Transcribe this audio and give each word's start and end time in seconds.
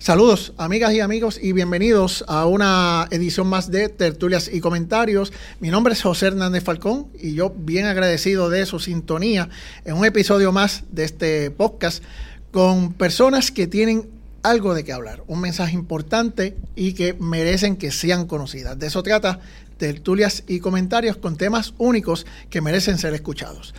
Saludos, 0.00 0.54
amigas 0.56 0.94
y 0.94 1.00
amigos, 1.00 1.38
y 1.42 1.52
bienvenidos 1.52 2.24
a 2.26 2.46
una 2.46 3.06
edición 3.10 3.48
más 3.48 3.70
de 3.70 3.90
Tertulias 3.90 4.48
y 4.50 4.60
Comentarios. 4.60 5.30
Mi 5.60 5.68
nombre 5.68 5.92
es 5.92 6.00
José 6.00 6.28
Hernández 6.28 6.64
Falcón 6.64 7.08
y 7.20 7.34
yo 7.34 7.50
bien 7.54 7.84
agradecido 7.84 8.48
de 8.48 8.64
su 8.64 8.78
sintonía 8.78 9.50
en 9.84 9.96
un 9.96 10.06
episodio 10.06 10.52
más 10.52 10.84
de 10.90 11.04
este 11.04 11.50
podcast 11.50 12.02
con 12.50 12.94
personas 12.94 13.50
que 13.50 13.66
tienen 13.66 14.08
algo 14.42 14.72
de 14.72 14.84
qué 14.84 14.94
hablar, 14.94 15.22
un 15.26 15.42
mensaje 15.42 15.74
importante 15.74 16.56
y 16.74 16.94
que 16.94 17.12
merecen 17.12 17.76
que 17.76 17.90
sean 17.90 18.26
conocidas. 18.26 18.78
De 18.78 18.86
eso 18.86 19.02
trata 19.02 19.40
Tertulias 19.76 20.44
y 20.48 20.60
Comentarios 20.60 21.18
con 21.18 21.36
temas 21.36 21.74
únicos 21.76 22.24
que 22.48 22.62
merecen 22.62 22.96
ser 22.96 23.12
escuchados. 23.12 23.74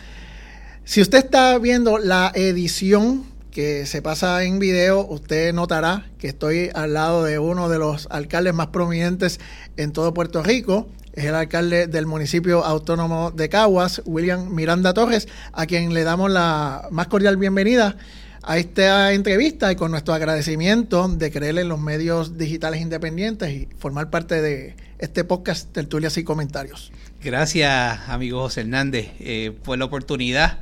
Si 0.84 1.00
usted 1.00 1.18
está 1.18 1.58
viendo 1.58 1.98
la 1.98 2.30
edición 2.32 3.31
que 3.52 3.86
se 3.86 4.02
pasa 4.02 4.42
en 4.42 4.58
video, 4.58 5.06
usted 5.06 5.52
notará 5.52 6.06
que 6.18 6.26
estoy 6.26 6.70
al 6.74 6.94
lado 6.94 7.22
de 7.22 7.38
uno 7.38 7.68
de 7.68 7.78
los 7.78 8.08
alcaldes 8.10 8.54
más 8.54 8.68
prominentes 8.68 9.38
en 9.76 9.92
todo 9.92 10.14
Puerto 10.14 10.42
Rico. 10.42 10.88
Es 11.12 11.26
el 11.26 11.34
alcalde 11.34 11.86
del 11.86 12.06
municipio 12.06 12.64
autónomo 12.64 13.30
de 13.30 13.50
Caguas, 13.50 14.00
William 14.06 14.52
Miranda 14.52 14.94
Torres, 14.94 15.28
a 15.52 15.66
quien 15.66 15.92
le 15.92 16.02
damos 16.02 16.30
la 16.30 16.88
más 16.90 17.08
cordial 17.08 17.36
bienvenida 17.36 17.96
a 18.42 18.56
esta 18.56 19.12
entrevista 19.12 19.70
y 19.70 19.76
con 19.76 19.90
nuestro 19.90 20.14
agradecimiento 20.14 21.06
de 21.06 21.30
creer 21.30 21.58
en 21.58 21.68
los 21.68 21.78
medios 21.78 22.38
digitales 22.38 22.80
independientes 22.80 23.50
y 23.50 23.68
formar 23.78 24.08
parte 24.08 24.40
de 24.40 24.74
este 24.98 25.24
podcast 25.24 25.70
Tertulias 25.72 26.16
y 26.16 26.24
Comentarios. 26.24 26.90
Gracias, 27.22 28.00
amigo 28.08 28.40
José 28.40 28.62
Hernández, 28.62 29.10
eh, 29.20 29.52
por 29.62 29.78
la 29.78 29.84
oportunidad 29.84 30.58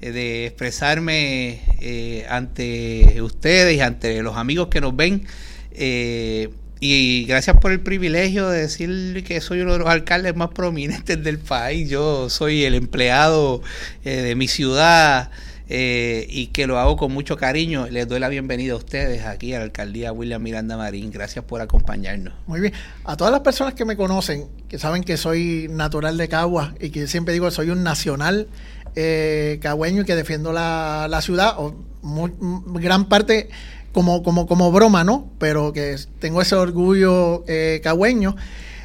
de 0.00 0.46
expresarme 0.46 1.60
eh, 1.80 2.26
ante 2.28 3.20
ustedes 3.22 3.76
y 3.76 3.80
ante 3.80 4.22
los 4.22 4.36
amigos 4.36 4.68
que 4.68 4.80
nos 4.80 4.96
ven. 4.96 5.26
Eh, 5.72 6.50
y 6.80 7.26
gracias 7.26 7.58
por 7.58 7.72
el 7.72 7.80
privilegio 7.80 8.48
de 8.48 8.62
decir 8.62 9.22
que 9.26 9.40
soy 9.42 9.60
uno 9.60 9.74
de 9.74 9.80
los 9.80 9.88
alcaldes 9.88 10.34
más 10.34 10.48
prominentes 10.48 11.22
del 11.22 11.38
país. 11.38 11.90
Yo 11.90 12.30
soy 12.30 12.64
el 12.64 12.74
empleado 12.74 13.62
de 14.02 14.34
mi 14.34 14.48
ciudad 14.48 15.30
y 15.68 16.46
que 16.48 16.66
lo 16.66 16.78
hago 16.78 16.96
con 16.96 17.12
mucho 17.12 17.36
cariño. 17.36 17.86
Les 17.90 18.08
doy 18.08 18.18
la 18.18 18.30
bienvenida 18.30 18.72
a 18.72 18.76
ustedes 18.76 19.26
aquí 19.26 19.52
a 19.52 19.58
la 19.58 19.64
alcaldía 19.64 20.10
William 20.10 20.42
Miranda 20.42 20.78
Marín. 20.78 21.10
Gracias 21.10 21.44
por 21.44 21.60
acompañarnos. 21.60 22.32
Muy 22.46 22.60
bien. 22.60 22.72
A 23.04 23.14
todas 23.14 23.30
las 23.30 23.42
personas 23.42 23.74
que 23.74 23.84
me 23.84 23.94
conocen, 23.94 24.48
que 24.66 24.78
saben 24.78 25.04
que 25.04 25.18
soy 25.18 25.68
natural 25.68 26.16
de 26.16 26.28
Caguas 26.28 26.72
y 26.80 26.88
que 26.88 27.06
siempre 27.06 27.34
digo 27.34 27.44
que 27.44 27.52
soy 27.52 27.68
un 27.68 27.82
nacional 27.82 28.48
eh, 28.96 29.58
cagüeño 29.62 30.02
y 30.02 30.04
que 30.04 30.14
defiendo 30.14 30.52
la, 30.52 31.20
ciudad, 31.22 31.54
o 31.58 31.74
gran 32.02 33.08
parte 33.08 33.48
como, 33.92 34.22
como, 34.22 34.46
como 34.46 34.70
broma, 34.72 35.04
¿no? 35.04 35.30
Pero 35.38 35.72
que 35.72 35.96
tengo 36.18 36.40
ese 36.42 36.54
orgullo 36.54 37.44
eh, 37.46 37.80
cagüeño. 37.82 38.36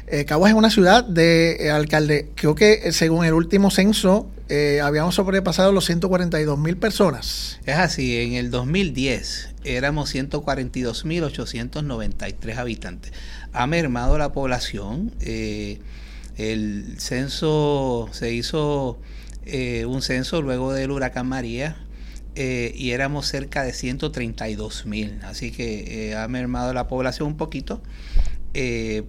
Eh, 0.08 0.24
Caguas 0.24 0.52
es 0.52 0.56
una 0.56 0.70
ciudad 0.70 1.04
de 1.04 1.56
eh, 1.66 1.70
alcalde. 1.70 2.30
Creo 2.36 2.54
que 2.54 2.92
según 2.92 3.24
el 3.24 3.34
último 3.34 3.70
censo 3.70 4.30
habíamos 4.80 5.16
sobrepasado 5.16 5.72
los 5.72 5.86
142 5.86 6.56
mil 6.56 6.76
personas. 6.76 7.58
Es 7.66 7.76
así, 7.76 8.16
en 8.16 8.34
el 8.34 8.52
2010 8.52 9.54
éramos 9.64 10.10
142 10.10 11.04
mil 11.04 11.24
893 11.24 12.56
habitantes. 12.56 13.12
Ha 13.52 13.66
mermado 13.66 14.16
la 14.18 14.32
población. 14.32 15.12
el 16.36 16.94
censo 16.98 18.08
se 18.12 18.32
hizo 18.32 19.00
eh, 19.46 19.86
un 19.86 20.02
censo 20.02 20.42
luego 20.42 20.72
del 20.72 20.90
huracán 20.90 21.28
María 21.28 21.76
eh, 22.34 22.72
y 22.74 22.90
éramos 22.90 23.26
cerca 23.28 23.62
de 23.62 23.72
132 23.72 24.86
mil. 24.86 25.20
Así 25.22 25.52
que 25.52 26.10
eh, 26.10 26.16
ha 26.16 26.26
mermado 26.26 26.72
la 26.74 26.88
población 26.88 27.28
un 27.28 27.36
poquito 27.36 27.80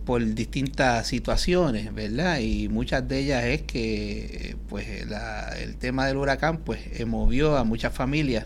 por 0.05 0.25
distintas 0.33 1.07
situaciones, 1.07 1.93
¿verdad? 1.93 2.39
Y 2.39 2.67
muchas 2.67 3.07
de 3.07 3.19
ellas 3.19 3.45
es 3.45 3.61
que 3.61 4.57
pues 4.67 4.85
el 4.89 5.77
tema 5.77 6.05
del 6.05 6.17
huracán 6.17 6.57
pues 6.57 6.81
movió 7.07 7.55
a 7.55 7.63
muchas 7.63 7.93
familias 7.93 8.45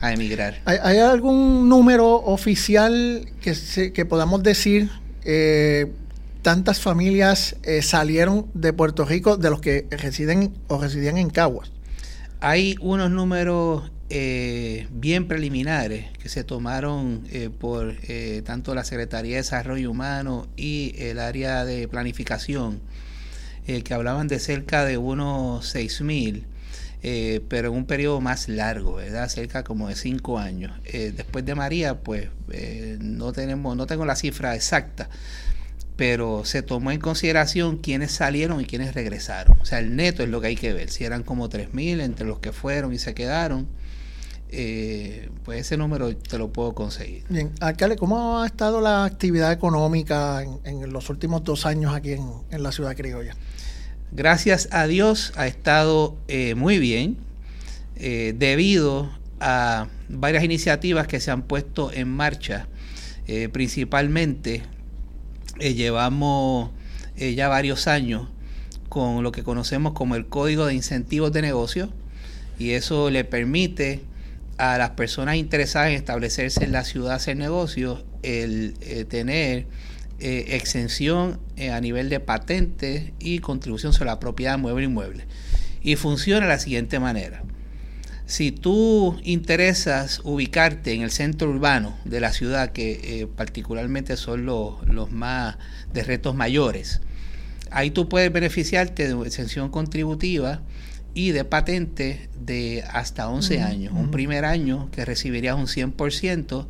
a 0.00 0.10
emigrar. 0.14 0.62
¿Hay, 0.64 0.96
algún 1.00 1.68
número 1.68 2.14
oficial 2.14 3.26
que, 3.42 3.92
que 3.92 4.06
podamos 4.06 4.42
decir? 4.42 4.88
Tantas 6.42 6.80
familias 6.80 7.56
eh, 7.62 7.82
salieron 7.82 8.46
de 8.54 8.72
Puerto 8.72 9.04
Rico 9.04 9.36
de 9.36 9.50
los 9.50 9.60
que 9.60 9.86
residen 9.90 10.54
o 10.68 10.80
residían 10.80 11.18
en 11.18 11.30
Caguas? 11.30 11.70
Hay 12.40 12.76
unos 12.80 13.10
números 13.10 13.90
eh, 14.10 14.86
bien 14.90 15.28
preliminares 15.28 16.06
que 16.18 16.28
se 16.28 16.44
tomaron 16.44 17.24
eh, 17.30 17.50
por 17.50 17.96
tanto 18.44 18.74
la 18.74 18.84
Secretaría 18.84 19.32
de 19.32 19.42
Desarrollo 19.42 19.90
Humano 19.90 20.46
y 20.56 20.94
el 20.98 21.18
área 21.18 21.64
de 21.64 21.88
planificación, 21.88 22.80
que 23.66 23.92
hablaban 23.92 24.28
de 24.28 24.38
cerca 24.38 24.86
de 24.86 24.96
unos 24.96 25.74
6.000, 25.74 26.02
mil. 26.02 26.46
pero 27.48 27.68
en 27.68 27.74
un 27.74 27.84
periodo 27.84 28.22
más 28.22 28.48
largo, 28.48 28.94
¿verdad? 28.94 29.28
Cerca 29.28 29.62
como 29.62 29.88
de 29.88 29.94
cinco 29.94 30.38
años. 30.38 30.72
después 30.90 31.44
de 31.44 31.54
María, 31.54 31.98
pues 31.98 32.28
no 33.00 33.32
tenemos, 33.32 33.76
no 33.76 33.86
tengo 33.86 34.06
la 34.06 34.16
cifra 34.16 34.54
exacta, 34.54 35.10
pero 35.98 36.44
se 36.44 36.62
tomó 36.62 36.92
en 36.92 37.00
consideración 37.00 37.76
quiénes 37.78 38.12
salieron 38.12 38.60
y 38.60 38.66
quiénes 38.66 38.94
regresaron. 38.94 39.58
O 39.60 39.64
sea, 39.64 39.80
el 39.80 39.96
neto 39.96 40.22
es 40.22 40.28
lo 40.28 40.40
que 40.40 40.46
hay 40.46 40.54
que 40.54 40.72
ver. 40.72 40.90
Si 40.90 41.02
eran 41.02 41.24
como 41.24 41.50
3.000 41.50 42.00
entre 42.02 42.24
los 42.24 42.38
que 42.38 42.52
fueron 42.52 42.92
y 42.94 43.00
se 43.00 43.14
quedaron, 43.14 43.66
eh, 44.50 45.28
pues 45.44 45.62
ese 45.62 45.76
número 45.76 46.16
te 46.16 46.38
lo 46.38 46.52
puedo 46.52 46.72
conseguir. 46.72 47.24
Bien, 47.28 47.50
alcalde, 47.58 47.96
¿cómo 47.96 48.40
ha 48.40 48.46
estado 48.46 48.80
la 48.80 49.04
actividad 49.04 49.50
económica 49.50 50.44
en, 50.62 50.92
los 50.92 51.10
últimos 51.10 51.42
dos 51.42 51.66
años 51.66 51.92
aquí 51.92 52.12
en, 52.12 52.62
la 52.62 52.70
ciudad 52.70 52.94
criolla? 52.94 53.34
Gracias 54.12 54.68
a 54.70 54.86
Dios 54.86 55.32
ha 55.34 55.48
estado 55.48 56.16
eh, 56.28 56.54
muy 56.54 56.78
bien, 56.78 57.16
eh, 57.96 58.36
debido 58.38 59.10
a 59.40 59.88
varias 60.08 60.44
iniciativas 60.44 61.08
que 61.08 61.18
se 61.18 61.32
han 61.32 61.42
puesto 61.42 61.90
en 61.92 62.06
marcha, 62.06 62.68
principalmente 63.52 64.62
eh, 65.58 65.74
llevamos 65.74 66.70
eh, 67.16 67.34
ya 67.34 67.48
varios 67.48 67.86
años 67.88 68.28
con 68.88 69.22
lo 69.22 69.32
que 69.32 69.42
conocemos 69.42 69.92
como 69.92 70.14
el 70.16 70.26
Código 70.26 70.66
de 70.66 70.74
Incentivos 70.74 71.32
de 71.32 71.42
Negocio 71.42 71.90
y 72.58 72.70
eso 72.70 73.10
le 73.10 73.24
permite 73.24 74.00
a 74.56 74.78
las 74.78 74.90
personas 74.90 75.36
interesadas 75.36 75.90
en 75.90 75.96
establecerse 75.96 76.64
en 76.64 76.72
la 76.72 76.84
ciudad, 76.84 77.14
hacer 77.14 77.36
negocios, 77.36 78.04
el 78.22 78.74
eh, 78.80 79.04
tener 79.04 79.66
exención 80.20 81.38
a 81.72 81.80
nivel 81.80 82.08
de 82.08 82.18
patentes 82.18 83.12
y 83.20 83.38
contribución 83.38 83.92
sobre 83.92 84.06
la 84.06 84.18
propiedad 84.18 84.58
mueble 84.58 84.86
inmueble. 84.86 85.26
Y 85.80 85.94
funciona 85.94 86.40
de 86.40 86.48
la 86.48 86.58
siguiente 86.58 86.98
manera. 86.98 87.44
Si 88.28 88.52
tú 88.52 89.18
interesas 89.24 90.20
ubicarte 90.22 90.92
en 90.92 91.00
el 91.00 91.10
centro 91.10 91.48
urbano 91.48 91.96
de 92.04 92.20
la 92.20 92.34
ciudad, 92.34 92.72
que 92.72 93.22
eh, 93.22 93.26
particularmente 93.26 94.18
son 94.18 94.44
los, 94.44 94.86
los 94.86 95.10
más 95.10 95.56
de 95.94 96.04
retos 96.04 96.34
mayores, 96.34 97.00
ahí 97.70 97.90
tú 97.90 98.10
puedes 98.10 98.30
beneficiarte 98.30 99.08
de 99.08 99.26
exención 99.26 99.70
contributiva 99.70 100.60
y 101.14 101.30
de 101.30 101.46
patente 101.46 102.28
de 102.38 102.84
hasta 102.92 103.30
11 103.30 103.62
años. 103.62 103.94
Un 103.96 104.10
primer 104.10 104.44
año 104.44 104.90
que 104.90 105.06
recibirías 105.06 105.56
un 105.56 105.66
100% 105.66 106.66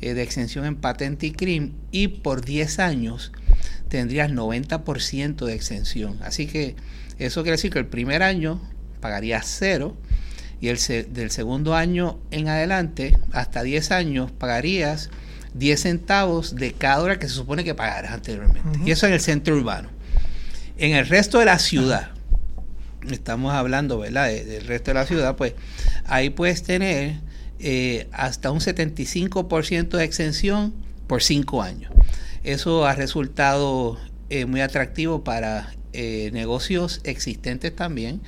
eh, 0.00 0.14
de 0.14 0.22
exención 0.22 0.64
en 0.66 0.76
patente 0.76 1.26
y 1.26 1.32
CRIM 1.32 1.72
y 1.90 2.06
por 2.06 2.44
10 2.44 2.78
años 2.78 3.32
tendrías 3.88 4.30
90% 4.30 5.46
de 5.46 5.54
exención. 5.54 6.18
Así 6.22 6.46
que 6.46 6.76
eso 7.18 7.42
quiere 7.42 7.56
decir 7.56 7.72
que 7.72 7.80
el 7.80 7.88
primer 7.88 8.22
año 8.22 8.62
pagarías 9.00 9.52
cero 9.58 9.96
y 10.62 10.68
el 10.68 10.78
del 11.12 11.32
segundo 11.32 11.74
año 11.74 12.20
en 12.30 12.46
adelante, 12.46 13.18
hasta 13.32 13.64
10 13.64 13.90
años, 13.90 14.30
pagarías 14.30 15.10
10 15.54 15.80
centavos 15.80 16.54
de 16.54 16.72
cada 16.72 17.02
hora 17.02 17.18
que 17.18 17.26
se 17.26 17.34
supone 17.34 17.64
que 17.64 17.74
pagaras 17.74 18.12
anteriormente. 18.12 18.78
Y 18.86 18.92
eso 18.92 19.08
en 19.08 19.12
el 19.12 19.20
centro 19.20 19.56
urbano. 19.56 19.88
En 20.78 20.92
el 20.94 21.08
resto 21.08 21.40
de 21.40 21.46
la 21.46 21.58
ciudad, 21.58 22.12
estamos 23.10 23.52
hablando, 23.52 23.98
¿verdad? 23.98 24.28
del 24.28 24.64
resto 24.64 24.92
de 24.92 24.94
la 24.94 25.04
ciudad, 25.04 25.34
pues 25.34 25.54
ahí 26.04 26.30
puedes 26.30 26.62
tener 26.62 27.16
eh, 27.58 28.06
hasta 28.12 28.52
un 28.52 28.60
75% 28.60 29.88
de 29.88 30.04
exención 30.04 30.72
por 31.08 31.24
5 31.24 31.60
años. 31.60 31.90
Eso 32.44 32.86
ha 32.86 32.94
resultado 32.94 33.98
eh, 34.30 34.46
muy 34.46 34.60
atractivo 34.60 35.24
para 35.24 35.74
eh, 35.92 36.30
negocios 36.32 37.00
existentes 37.02 37.74
también 37.74 38.20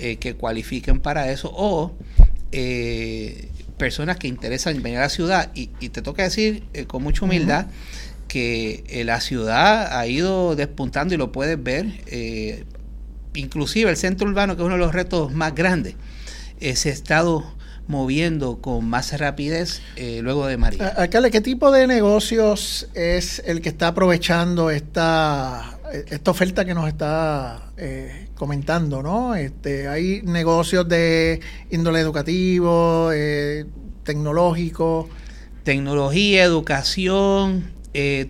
eh, 0.00 0.16
que 0.16 0.34
cualifiquen 0.34 1.00
para 1.00 1.30
eso 1.30 1.52
o 1.54 1.92
eh, 2.52 3.48
personas 3.76 4.16
que 4.16 4.28
interesan 4.28 4.82
venir 4.82 4.98
a 4.98 5.02
la 5.02 5.08
ciudad. 5.08 5.50
Y, 5.54 5.66
te 5.90 6.02
toca 6.02 6.22
decir 6.22 6.64
eh, 6.72 6.86
con 6.86 7.02
mucha 7.02 7.24
humildad 7.24 7.66
que 8.28 9.02
la 9.04 9.20
ciudad 9.20 9.98
ha 9.98 10.06
ido 10.06 10.54
despuntando 10.54 11.14
y 11.14 11.16
lo 11.16 11.32
puedes 11.32 11.60
ver. 11.62 11.86
inclusive 13.34 13.90
el 13.90 13.96
centro 13.96 14.28
urbano, 14.28 14.56
que 14.56 14.62
es 14.62 14.66
uno 14.66 14.74
de 14.74 14.80
los 14.80 14.94
retos 14.94 15.32
más 15.32 15.54
grandes, 15.54 15.96
se 16.60 16.90
ha 16.90 16.92
estado 16.92 17.44
moviendo 17.90 18.60
con 18.60 18.88
más 18.88 19.18
rapidez 19.18 19.82
eh, 19.96 20.20
luego 20.22 20.46
de 20.46 20.56
María. 20.56 20.88
Alcalde, 20.96 21.32
¿qué 21.32 21.40
tipo 21.40 21.72
de 21.72 21.88
negocios 21.88 22.88
es 22.94 23.42
el 23.44 23.60
que 23.60 23.68
está 23.68 23.88
aprovechando 23.88 24.70
esta, 24.70 25.79
esta 25.92 26.30
oferta 26.30 26.64
que 26.64 26.74
nos 26.74 26.88
está 26.88 27.72
eh, 27.76 28.28
comentando? 28.34 29.02
¿no? 29.02 29.34
Este, 29.34 29.88
hay 29.88 30.22
negocios 30.22 30.88
de 30.88 31.40
índole 31.70 32.00
educativo, 32.00 33.10
eh, 33.12 33.66
tecnológico. 34.04 35.08
Tecnología, 35.64 36.42
educación, 36.42 37.70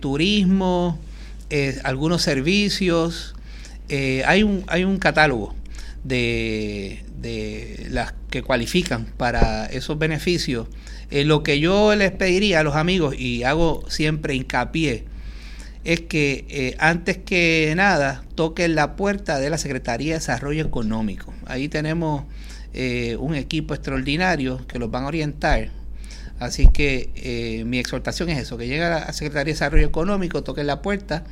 turismo, 0.01 0.99
algunos 1.83 2.21
servicios. 2.21 3.35
hay, 3.89 4.43
un, 4.43 4.65
hay 4.67 4.83
un 4.83 4.97
catálogo 4.97 5.55
de, 6.03 7.03
de 7.21 7.87
las 7.89 8.13
que 8.29 8.41
cualifican 8.41 9.05
para 9.17 9.65
esos 9.67 9.99
beneficios, 9.99 10.67
eh, 11.11 11.23
lo 11.23 11.43
que 11.43 11.59
yo 11.59 11.95
les 11.95 12.11
pediría 12.11 12.61
a 12.61 12.63
los 12.63 12.75
amigos, 12.75 13.15
y 13.17 13.43
hago 13.43 13.83
siempre 13.89 14.33
hincapié, 14.33 15.05
es 15.83 16.01
que 16.01 16.45
eh, 16.49 16.75
antes 16.79 17.17
que 17.17 17.73
nada 17.75 18.23
toquen 18.35 18.75
la 18.75 18.95
puerta 18.95 19.39
de 19.39 19.49
la 19.49 19.57
Secretaría 19.57 20.13
de 20.13 20.19
Desarrollo 20.19 20.63
Económico. 20.63 21.33
Ahí 21.45 21.67
tenemos 21.67 22.25
eh, 22.73 23.17
un 23.19 23.35
equipo 23.35 23.73
extraordinario 23.73 24.65
que 24.67 24.79
los 24.79 24.91
van 24.91 25.03
a 25.03 25.07
orientar. 25.07 25.69
Así 26.39 26.67
que 26.67 27.63
mi 27.67 27.77
exhortación 27.77 28.29
es 28.29 28.39
eso, 28.39 28.57
que 28.57 28.65
lleguen 28.65 28.83
a 28.83 28.89
la 28.89 29.13
Secretaría 29.13 29.45
de 29.45 29.51
Desarrollo 29.51 29.85
Económico, 29.85 30.43
toquen 30.43 30.65
la 30.65 30.81
puerta, 30.81 31.23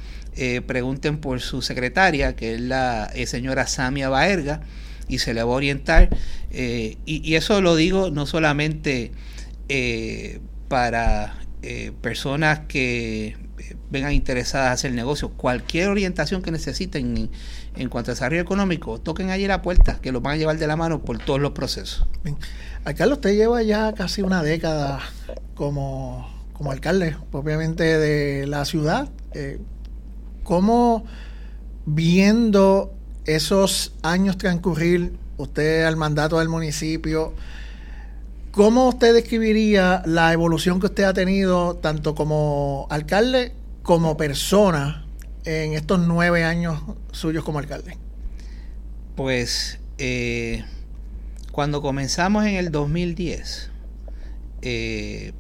pregunten 0.68 1.18
por 1.18 1.42
su 1.42 1.64
secretaria, 1.64 2.36
que 2.36 2.54
es 2.54 2.62
la 2.62 3.12
señora 3.26 3.66
Samia 3.66 4.10
Baerga, 4.10 4.62
y 5.10 5.18
se 5.18 5.34
le 5.34 5.44
va 5.44 5.52
a 5.52 5.56
orientar. 5.56 6.10
Eh, 6.52 6.98
y, 7.06 7.36
eso 7.36 7.60
lo 7.60 7.76
digo 7.76 8.12
no 8.12 8.26
solamente 8.26 9.12
eh, 9.68 10.40
para 10.70 11.36
eh, 11.62 11.92
personas 12.02 12.62
que 12.68 13.36
vengan 13.90 14.14
interesadas 14.14 14.70
a 14.70 14.72
hacer 14.74 14.94
negocio, 14.94 15.30
cualquier 15.30 15.90
orientación 15.90 16.42
que 16.42 16.52
necesiten 16.52 17.30
en, 17.76 17.90
cuanto 17.90 18.12
a 18.12 18.14
desarrollo 18.14 18.42
económico, 18.42 19.00
toquen 19.00 19.30
allí 19.30 19.48
la 19.48 19.62
puerta, 19.62 20.00
que 20.02 20.12
los 20.12 20.22
van 20.22 20.34
a 20.34 20.38
llevar 20.38 20.58
de 20.58 20.68
la 20.68 20.76
mano 20.76 21.02
por 21.02 21.20
todos 21.20 21.40
los 21.40 21.52
procesos. 21.52 22.08
Bien. 22.24 22.38
usted 23.12 23.36
lleva 23.36 23.62
ya 23.64 23.94
casi 23.94 24.22
una 24.22 24.44
década 24.44 25.00
como, 25.56 26.30
como 26.54 26.72
alcalde, 26.72 27.16
propiamente 27.32 27.84
de 27.84 28.48
la 28.48 28.66
ciudad. 28.66 29.10
¿Cómo 30.44 31.06
viendo 31.86 32.94
esos 33.26 33.94
años 34.02 34.38
transcurrir, 34.38 35.14
usted 35.38 35.86
al 35.86 35.96
mandato 35.96 36.40
del 36.40 36.50
municipio, 36.50 37.34
¿cómo 38.52 38.90
usted 38.90 39.14
describiría 39.14 40.04
la 40.06 40.34
evolución 40.34 40.80
que 40.80 40.88
usted 40.88 41.04
ha 41.04 41.14
tenido 41.14 41.76
tanto 41.76 42.16
como 42.16 42.88
alcalde 42.90 43.54
como 43.84 44.18
persona 44.18 45.06
en 45.46 45.74
estos 45.74 46.00
nueve 46.00 46.44
años 46.44 46.82
suyos 47.12 47.44
como 47.44 47.60
alcalde? 47.60 47.98
Pues 49.16 49.80
eh, 49.98 50.64
cuando 51.52 51.82
comenzamos 51.82 52.46
en 52.46 52.56
el 52.56 52.72
2010, 52.72 53.70
eh, 54.62 55.34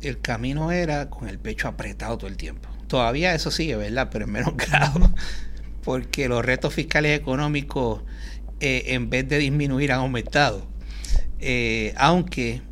el 0.00 0.20
camino 0.20 0.70
era 0.72 1.10
con 1.10 1.28
el 1.28 1.38
pecho 1.38 1.68
apretado 1.68 2.18
todo 2.18 2.28
el 2.28 2.36
tiempo. 2.36 2.68
Todavía 2.86 3.34
eso 3.34 3.50
sigue, 3.50 3.76
¿verdad? 3.76 4.08
Pero 4.10 4.24
en 4.24 4.32
menos 4.32 4.56
grado 4.56 5.12
porque 5.82 6.28
los 6.28 6.44
retos 6.44 6.74
fiscales 6.74 7.18
económicos 7.18 8.02
eh, 8.60 8.84
en 8.88 9.10
vez 9.10 9.28
de 9.28 9.38
disminuir 9.38 9.92
han 9.92 10.00
aumentado. 10.00 10.66
Eh, 11.40 11.94
aunque 11.96 12.62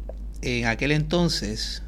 en 0.42 0.66
aquel 0.66 0.92
entonces 0.92 1.82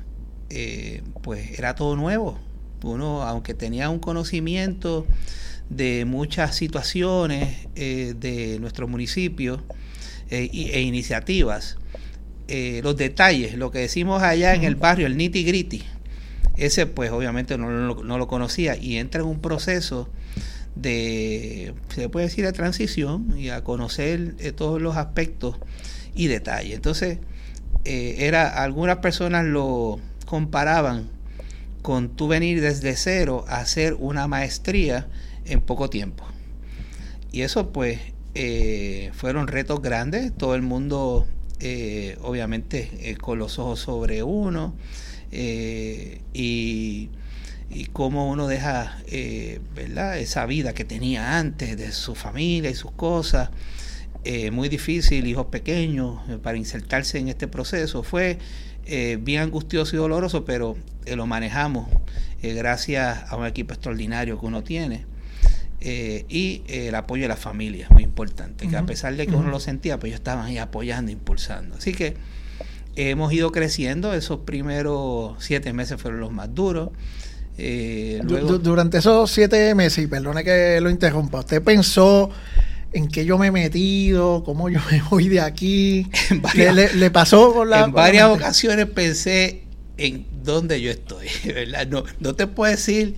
eh, 0.48 1.02
pues 1.22 1.58
era 1.58 1.74
todo 1.74 1.96
nuevo. 1.96 2.38
Uno, 2.82 3.22
aunque 3.22 3.54
tenía 3.54 3.90
un 3.90 3.98
conocimiento 3.98 5.06
de 5.68 6.04
muchas 6.04 6.56
situaciones 6.56 7.68
de 7.74 8.56
nuestro 8.58 8.88
municipio 8.88 9.62
e 10.30 10.80
iniciativas, 10.80 11.76
los 12.48 12.96
detalles, 12.96 13.54
lo 13.54 13.70
que 13.70 13.80
decimos 13.80 14.22
allá 14.22 14.54
en 14.54 14.64
el 14.64 14.76
barrio, 14.76 15.06
el 15.06 15.18
nitty 15.18 15.44
gritty, 15.44 15.84
ese 16.60 16.86
pues 16.86 17.10
obviamente 17.10 17.56
no, 17.56 17.94
lo 17.94 18.28
conocía 18.28 18.76
y 18.76 18.98
entra 18.98 19.22
en 19.22 19.26
un 19.26 19.40
proceso 19.40 20.08
de, 20.76 21.74
se 21.88 22.08
puede 22.08 22.26
decir, 22.26 22.44
de 22.44 22.52
transición 22.52 23.34
y 23.36 23.48
a 23.48 23.64
conocer 23.64 24.34
eh, 24.38 24.52
todos 24.52 24.80
los 24.80 24.96
aspectos 24.96 25.56
y 26.14 26.26
detalles. 26.26 26.74
Entonces, 26.74 27.18
eh, 27.84 28.16
era, 28.18 28.62
algunas 28.62 28.98
personas 28.98 29.44
lo 29.44 29.98
comparaban 30.26 31.08
con 31.82 32.10
tú 32.10 32.28
venir 32.28 32.60
desde 32.60 32.94
cero 32.96 33.44
a 33.48 33.58
hacer 33.58 33.94
una 33.94 34.28
maestría 34.28 35.08
en 35.44 35.60
poco 35.60 35.88
tiempo. 35.88 36.24
Y 37.32 37.42
eso 37.42 37.72
pues 37.72 38.00
eh, 38.34 39.10
fueron 39.14 39.46
retos 39.46 39.80
grandes, 39.82 40.32
todo 40.36 40.54
el 40.54 40.62
mundo 40.62 41.26
obviamente 42.22 43.18
con 43.20 43.38
los 43.38 43.58
ojos 43.58 43.80
sobre 43.80 44.22
uno 44.22 44.74
y 45.30 47.10
cómo 47.92 48.28
uno 48.28 48.48
deja 48.48 48.98
eh, 49.06 49.60
¿verdad? 49.74 50.18
esa 50.18 50.44
vida 50.46 50.72
que 50.74 50.84
tenía 50.84 51.38
antes 51.38 51.76
de 51.76 51.92
su 51.92 52.14
familia 52.14 52.70
y 52.70 52.74
sus 52.74 52.90
cosas. 52.92 53.50
Eh, 54.24 54.50
muy 54.50 54.68
difícil, 54.68 55.26
hijos 55.26 55.46
pequeños, 55.46 56.20
eh, 56.28 56.38
para 56.42 56.58
insertarse 56.58 57.18
en 57.18 57.28
este 57.28 57.48
proceso. 57.48 58.02
Fue 58.02 58.38
bien 59.20 59.42
angustioso 59.42 59.94
y 59.94 59.98
doloroso, 60.00 60.44
pero 60.44 60.76
lo 61.06 61.24
manejamos 61.24 61.88
gracias 62.42 63.22
a 63.30 63.36
un 63.36 63.46
equipo 63.46 63.72
extraordinario 63.72 64.40
que 64.40 64.46
uno 64.46 64.64
tiene. 64.64 65.06
y 65.80 66.62
el 66.66 66.94
apoyo 66.96 67.22
de 67.22 67.28
la 67.28 67.36
familia, 67.36 67.86
muy 67.90 68.02
importante, 68.02 68.66
que 68.66 68.76
a 68.76 68.84
pesar 68.84 69.14
de 69.14 69.28
que 69.28 69.36
uno 69.36 69.48
lo 69.48 69.60
sentía, 69.60 70.00
pues 70.00 70.10
ellos 70.10 70.20
estaban 70.20 70.44
ahí 70.44 70.58
apoyando, 70.58 71.12
impulsando. 71.12 71.76
Así 71.76 71.92
que 71.92 72.16
hemos 72.96 73.32
ido 73.32 73.52
creciendo, 73.52 74.12
esos 74.14 74.40
primeros 74.40 75.36
siete 75.38 75.72
meses 75.72 76.00
fueron 76.00 76.20
los 76.20 76.32
más 76.32 76.52
duros. 76.54 76.90
Eh, 77.58 78.22
durante 78.24 78.98
esos 78.98 79.30
siete 79.30 79.74
meses, 79.74 80.04
y 80.04 80.06
perdone 80.06 80.42
que 80.44 80.80
lo 80.80 80.88
interrumpa, 80.88 81.40
¿usted 81.40 81.62
pensó 81.62 82.30
en 82.92 83.08
qué 83.08 83.24
yo 83.24 83.38
me 83.38 83.48
he 83.48 83.52
metido, 83.52 84.42
cómo 84.44 84.68
yo 84.68 84.80
me 84.90 85.02
voy 85.10 85.28
de 85.28 85.40
aquí? 85.40 86.06
le, 86.54 87.10
pasó 87.10 87.52
por 87.52 87.66
la... 87.66 87.84
En 87.84 87.92
varias 87.92 88.28
ocasiones 88.28 88.86
pensé 88.86 89.62
en 89.96 90.26
dónde 90.42 90.80
yo 90.80 90.90
estoy, 90.90 91.28
¿verdad? 91.44 91.86
No, 91.86 92.04
no 92.20 92.34
te 92.34 92.46
puedo 92.46 92.70
decir 92.70 93.16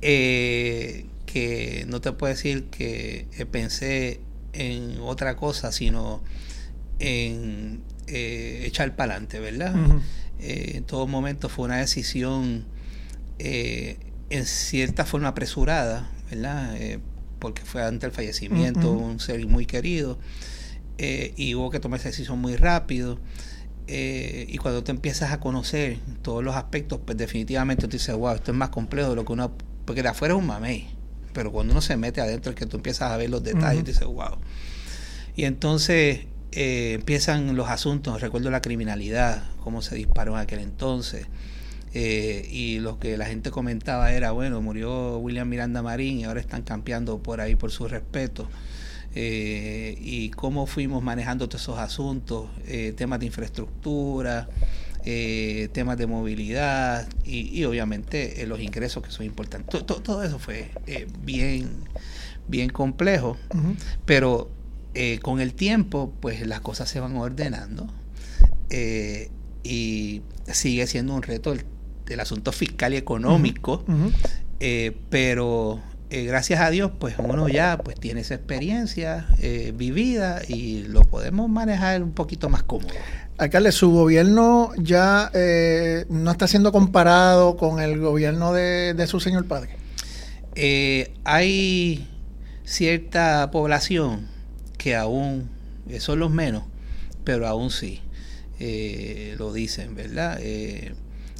eh, 0.00 1.06
que 1.26 1.84
no 1.88 2.00
te 2.00 2.12
puedo 2.12 2.32
decir 2.32 2.64
que 2.64 3.26
pensé 3.50 4.20
en 4.52 4.98
otra 5.00 5.36
cosa, 5.36 5.72
sino 5.72 6.22
en 6.98 7.82
eh, 8.06 8.64
echar 8.66 8.94
para 8.96 9.14
adelante, 9.14 9.40
¿verdad? 9.40 9.74
en 10.44 10.82
todo 10.84 11.06
momento 11.06 11.48
fue 11.48 11.66
una 11.66 11.76
decisión 11.76 12.64
eh, 13.38 13.96
en 14.28 14.44
cierta 14.44 15.04
forma 15.04 15.28
apresurada, 15.28 16.10
¿verdad? 16.30 16.74
Eh, 17.42 17.52
porque 17.52 17.62
fue 17.64 17.82
ante 17.82 18.06
el 18.06 18.12
fallecimiento 18.12 18.92
un 18.92 19.18
ser 19.18 19.44
muy 19.46 19.66
querido 19.66 20.18
eh, 20.98 21.34
y 21.36 21.54
hubo 21.54 21.70
que 21.70 21.80
tomar 21.80 21.98
esa 21.98 22.10
decisión 22.10 22.38
muy 22.38 22.56
rápido. 22.56 23.18
y 23.88 24.56
cuando 24.58 24.82
te 24.84 24.92
empiezas 24.92 25.32
a 25.32 25.40
conocer 25.40 25.98
todos 26.22 26.42
los 26.42 26.54
aspectos, 26.54 27.00
pues 27.04 27.18
definitivamente 27.18 27.82
tú 27.88 27.96
dices, 27.96 28.14
wow, 28.14 28.34
esto 28.34 28.52
es 28.52 28.56
más 28.56 28.70
complejo 28.70 29.10
de 29.10 29.16
lo 29.16 29.24
que 29.24 29.32
uno. 29.32 29.52
Porque 29.84 30.02
de 30.02 30.08
afuera 30.08 30.34
es 30.34 30.40
un 30.40 30.46
mamey, 30.46 30.88
pero 31.32 31.50
cuando 31.50 31.72
uno 31.72 31.82
se 31.82 31.96
mete 31.96 32.20
adentro 32.20 32.52
es 32.52 32.56
que 32.56 32.66
tú 32.66 32.76
empiezas 32.76 33.10
a 33.10 33.16
ver 33.16 33.28
los 33.28 33.42
detalles 33.42 33.80
y 33.80 33.84
dices, 33.84 34.06
wow. 34.06 34.38
Y 35.34 35.44
entonces 35.44 36.26
empiezan 36.52 37.56
los 37.56 37.68
asuntos, 37.68 38.20
recuerdo 38.20 38.50
la 38.50 38.62
criminalidad, 38.62 39.42
cómo 39.60 39.82
se 39.82 39.96
disparó 39.96 40.34
en 40.34 40.40
aquel 40.40 40.60
entonces, 40.60 41.26
eh, 41.94 42.48
y 42.50 42.78
lo 42.78 42.98
que 42.98 43.16
la 43.16 43.26
gente 43.26 43.50
comentaba 43.50 44.12
era, 44.12 44.32
bueno, 44.32 44.60
murió 44.62 45.18
William 45.18 45.48
Miranda 45.48 45.82
Marín 45.82 46.20
y 46.20 46.24
ahora 46.24 46.40
están 46.40 46.62
campeando 46.62 47.22
por 47.22 47.40
ahí 47.40 47.54
por 47.54 47.70
su 47.70 47.86
respeto. 47.86 48.48
Eh, 49.14 49.98
y 50.00 50.30
cómo 50.30 50.66
fuimos 50.66 51.02
manejando 51.02 51.46
todos 51.46 51.62
esos 51.62 51.78
asuntos, 51.78 52.48
eh, 52.66 52.94
temas 52.96 53.20
de 53.20 53.26
infraestructura, 53.26 54.48
temas 55.72 55.98
de 55.98 56.06
movilidad 56.06 57.08
y, 57.24 57.64
obviamente 57.64 58.46
los 58.46 58.60
ingresos 58.60 59.02
que 59.02 59.10
son 59.10 59.26
importantes. 59.26 59.84
Todo, 59.84 60.22
eso 60.22 60.38
fue 60.38 60.70
bien, 61.22 61.68
bien 62.48 62.70
complejo, 62.70 63.36
pero 64.06 64.48
con 65.20 65.40
el 65.40 65.54
tiempo 65.54 66.12
pues 66.20 66.46
las 66.46 66.60
cosas 66.60 66.88
se 66.88 67.00
van 67.00 67.16
ordenando 67.16 67.88
y 69.64 70.22
sigue 70.46 70.86
siendo 70.86 71.14
un 71.14 71.22
reto 71.22 71.52
el 71.52 71.64
el 72.08 72.20
asunto 72.20 72.52
fiscal 72.52 72.94
y 72.94 72.96
económico, 72.96 73.84
eh, 74.60 74.96
pero 75.10 75.80
eh, 76.10 76.24
gracias 76.24 76.60
a 76.60 76.70
Dios, 76.70 76.92
pues 76.98 77.16
uno 77.18 77.48
ya 77.48 77.78
pues 77.78 77.98
tiene 77.98 78.20
esa 78.20 78.34
experiencia 78.34 79.26
eh, 79.40 79.72
vivida 79.74 80.42
y 80.46 80.82
lo 80.84 81.02
podemos 81.02 81.48
manejar 81.48 82.02
un 82.02 82.12
poquito 82.12 82.48
más 82.48 82.62
cómodo. 82.62 82.92
Alcalde, 83.38 83.72
su 83.72 83.90
gobierno 83.90 84.70
ya 84.76 85.30
no 86.08 86.30
está 86.30 86.46
siendo 86.46 86.70
comparado 86.70 87.56
con 87.56 87.80
el 87.80 87.98
gobierno 87.98 88.52
de, 88.52 88.94
de 88.94 89.06
su 89.06 89.20
señor 89.20 89.46
padre. 89.46 89.76
hay 91.24 92.08
cierta 92.64 93.50
población 93.50 94.28
que 94.76 94.94
aún 94.94 95.48
son 95.98 96.20
los 96.20 96.30
menos, 96.30 96.64
pero 97.24 97.48
aún 97.48 97.70
sí 97.70 98.00
lo 99.38 99.52
dicen, 99.52 99.96
¿verdad? 99.96 100.38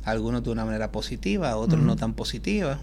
Algunos 0.04 0.42
de 0.42 0.50
una 0.50 0.64
manera 0.64 0.90
positiva, 0.92 1.56
otros 1.56 1.82
no 1.82 1.96
tan 1.96 2.14
positiva 2.14 2.80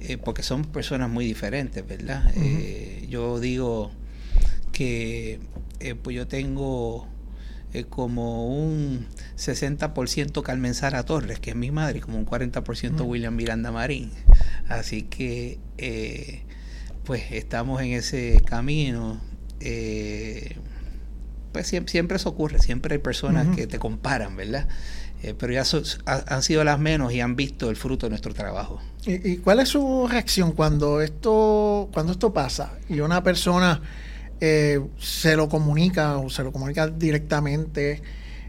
eh, 0.00 0.18
porque 0.18 0.42
son 0.42 0.64
personas 0.64 1.08
muy 1.08 1.24
diferentes, 1.24 1.86
¿verdad? 1.86 2.32
Eh, 2.36 3.06
yo 3.08 3.38
digo 3.40 3.92
que 4.72 5.40
eh, 5.80 5.94
pues 5.94 6.16
yo 6.16 6.26
tengo 6.26 7.08
como 7.90 8.46
un 8.46 9.06
60% 9.36 10.42
Carmen 10.42 10.74
Sara 10.74 11.04
Torres, 11.04 11.40
que 11.40 11.50
es 11.50 11.56
mi 11.56 11.72
madre, 11.72 11.98
y 11.98 12.00
como 12.00 12.18
un 12.18 12.26
40% 12.26 13.04
William 13.04 13.34
Miranda 13.34 13.72
Marín. 13.72 14.10
Así 14.68 15.02
que 15.02 15.58
pues 17.04 17.32
estamos 17.32 17.80
en 17.82 17.92
ese 17.92 18.40
camino. 18.44 19.20
pues 21.52 21.66
siempre, 21.66 21.90
siempre, 21.90 22.16
eso 22.16 22.28
ocurre, 22.28 22.58
siempre 22.58 22.94
hay 22.94 23.00
personas 23.00 23.56
que 23.56 23.66
te 23.66 23.78
comparan, 23.78 24.36
¿verdad? 24.36 24.68
Eh, 25.24 25.34
pero 25.38 25.54
ya 25.54 25.62
han 26.06 26.42
sido 26.42 26.64
las 26.64 26.78
menos 26.78 27.10
y 27.14 27.22
han 27.22 27.34
visto 27.34 27.70
el 27.70 27.76
fruto 27.76 28.04
de 28.04 28.10
nuestro 28.10 28.34
trabajo. 28.34 28.78
¿Y, 29.06 29.38
cuál 29.38 29.60
es 29.60 29.70
su 29.70 30.06
reacción 30.06 30.52
cuando 30.52 31.00
esto, 31.00 31.88
cuando 31.94 32.12
esto 32.12 32.34
pasa 32.34 32.74
y 32.90 33.00
una 33.00 33.22
persona 33.22 33.80
eh, 34.38 34.80
se 34.98 35.34
lo 35.34 35.48
comunica 35.48 36.18
o 36.18 36.28
se 36.28 36.42
lo 36.42 36.52
comunica 36.52 36.88
directamente? 36.88 38.02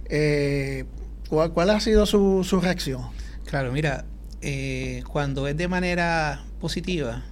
Eh, 0.09 0.83
¿cuál, 1.29 1.69
ha 1.69 1.79
sido 1.79 2.05
su, 2.05 2.43
su 2.43 2.59
reacción? 2.59 3.03
Claro, 3.45 3.71
mira, 3.71 4.03
cuando 5.07 5.47
es 5.47 5.55
de 5.55 5.69
manera 5.69 6.43
positiva, 6.59 7.23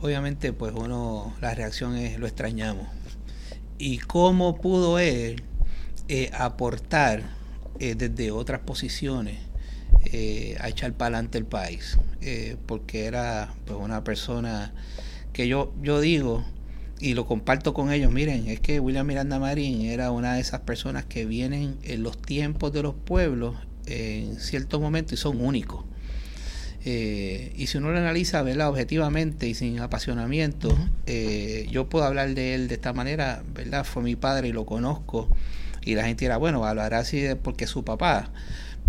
obviamente 0.00 0.52
pues 0.52 0.72
uno, 0.74 1.32
la 1.40 1.54
reacción 1.54 1.96
es 1.96 2.18
lo 2.18 2.26
extrañamos. 2.26 2.88
¿Y 3.78 3.98
cómo 3.98 4.60
pudo 4.60 4.98
él 4.98 5.44
aportar? 6.36 7.43
Eh, 7.80 7.96
desde 7.96 8.30
otras 8.30 8.60
posiciones 8.60 9.36
eh, 10.04 10.56
a 10.60 10.68
echar 10.68 10.92
para 10.92 11.16
adelante 11.16 11.38
el 11.38 11.44
país, 11.44 11.98
eh, 12.20 12.56
porque 12.66 13.06
era 13.06 13.52
pues, 13.64 13.76
una 13.80 14.04
persona 14.04 14.72
que 15.32 15.48
yo, 15.48 15.74
yo 15.82 16.00
digo 16.00 16.44
y 17.00 17.14
lo 17.14 17.26
comparto 17.26 17.74
con 17.74 17.90
ellos, 17.90 18.12
miren, 18.12 18.46
es 18.46 18.60
que 18.60 18.78
William 18.78 19.04
Miranda 19.08 19.40
Marín 19.40 19.82
era 19.86 20.12
una 20.12 20.34
de 20.34 20.40
esas 20.40 20.60
personas 20.60 21.04
que 21.04 21.26
vienen 21.26 21.76
en 21.82 22.04
los 22.04 22.16
tiempos 22.22 22.72
de 22.72 22.84
los 22.84 22.94
pueblos 22.94 23.56
en 23.86 24.38
ciertos 24.38 24.80
momentos 24.80 25.14
y 25.14 25.16
son 25.16 25.44
únicos. 25.44 25.84
y 26.84 27.66
si 27.66 27.78
uno 27.78 27.90
lo 27.90 27.98
analiza 27.98 28.42
¿verdad? 28.42 28.68
objetivamente 28.68 29.48
y 29.48 29.54
sin 29.54 29.80
apasionamiento, 29.80 30.76
yo 31.68 31.88
puedo 31.88 32.04
hablar 32.04 32.34
de 32.34 32.54
él 32.54 32.68
de 32.68 32.74
esta 32.76 32.92
manera, 32.92 33.42
¿verdad? 33.52 33.84
Fue 33.84 34.02
mi 34.02 34.14
padre 34.14 34.48
y 34.48 34.52
lo 34.52 34.64
conozco 34.64 35.28
y 35.84 35.94
la 35.94 36.04
gente 36.04 36.24
dirá, 36.24 36.36
bueno, 36.36 36.64
hablará 36.64 36.98
así 36.98 37.26
porque 37.42 37.64
es 37.64 37.70
su 37.70 37.84
papá. 37.84 38.30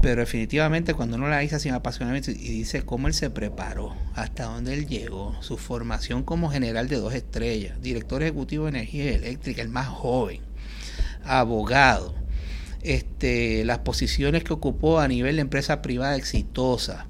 Pero 0.01 0.21
definitivamente 0.21 0.93
cuando 0.93 1.15
uno 1.15 1.29
la 1.29 1.39
dice 1.39 1.59
sin 1.59 1.73
apasionamiento 1.73 2.31
y 2.31 2.35
dice 2.35 2.83
cómo 2.83 3.07
él 3.07 3.13
se 3.13 3.29
preparó, 3.29 3.95
hasta 4.13 4.43
dónde 4.43 4.73
él 4.73 4.87
llegó, 4.87 5.35
su 5.41 5.57
formación 5.57 6.23
como 6.23 6.49
general 6.49 6.89
de 6.89 6.97
dos 6.97 7.13
estrellas, 7.13 7.81
director 7.81 8.21
ejecutivo 8.21 8.65
de 8.65 8.71
energía 8.71 9.13
eléctrica, 9.13 9.61
el 9.61 9.69
más 9.69 9.87
joven, 9.87 10.41
abogado, 11.23 12.13
este, 12.83 13.63
las 13.65 13.79
posiciones 13.79 14.43
que 14.43 14.53
ocupó 14.53 14.99
a 14.99 15.07
nivel 15.07 15.37
de 15.37 15.41
empresa 15.41 15.81
privada 15.81 16.17
exitosa, 16.17 17.07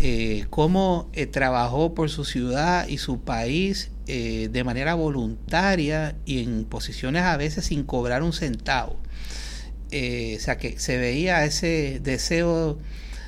eh, 0.00 0.46
cómo 0.50 1.10
eh, 1.12 1.26
trabajó 1.26 1.94
por 1.94 2.10
su 2.10 2.24
ciudad 2.24 2.88
y 2.88 2.98
su 2.98 3.20
país 3.20 3.90
eh, 4.06 4.48
de 4.50 4.64
manera 4.64 4.94
voluntaria 4.94 6.16
y 6.24 6.42
en 6.42 6.64
posiciones 6.64 7.22
a 7.22 7.36
veces 7.36 7.66
sin 7.66 7.84
cobrar 7.84 8.22
un 8.22 8.32
centavo. 8.32 8.96
Eh, 9.92 10.36
o 10.38 10.40
sea, 10.40 10.56
que 10.56 10.78
se 10.78 10.96
veía 10.96 11.44
ese 11.44 12.00
deseo 12.02 12.78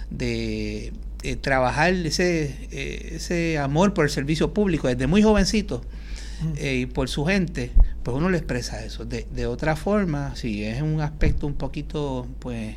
de 0.08 0.94
trabajar, 1.42 1.92
ese, 1.92 2.56
eh, 2.70 3.12
ese 3.16 3.58
amor 3.58 3.92
por 3.92 4.06
el 4.06 4.10
servicio 4.10 4.54
público 4.54 4.88
desde 4.88 5.06
muy 5.06 5.22
jovencito 5.22 5.82
eh, 6.56 6.76
y 6.76 6.86
por 6.86 7.10
su 7.10 7.26
gente, 7.26 7.70
pues 8.02 8.16
uno 8.16 8.30
le 8.30 8.38
expresa 8.38 8.82
eso. 8.82 9.04
De, 9.04 9.26
de 9.30 9.46
otra 9.46 9.76
forma, 9.76 10.34
si 10.36 10.64
es 10.64 10.80
un 10.80 11.02
aspecto 11.02 11.46
un 11.46 11.54
poquito, 11.54 12.26
pues, 12.38 12.76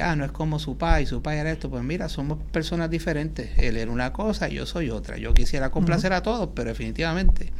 ah, 0.00 0.14
no 0.14 0.24
es 0.24 0.30
como 0.30 0.60
su 0.60 0.78
padre, 0.78 1.06
su 1.06 1.20
padre 1.20 1.40
era 1.40 1.50
esto, 1.50 1.68
pues 1.68 1.82
mira, 1.82 2.08
somos 2.08 2.38
personas 2.52 2.90
diferentes. 2.90 3.50
Él 3.58 3.76
era 3.76 3.90
una 3.90 4.12
cosa 4.12 4.48
y 4.48 4.54
yo 4.54 4.66
soy 4.66 4.90
otra. 4.90 5.16
Yo 5.16 5.34
quisiera 5.34 5.70
complacer 5.70 6.12
a 6.12 6.22
todos, 6.22 6.50
pero 6.54 6.70
definitivamente 6.70 7.52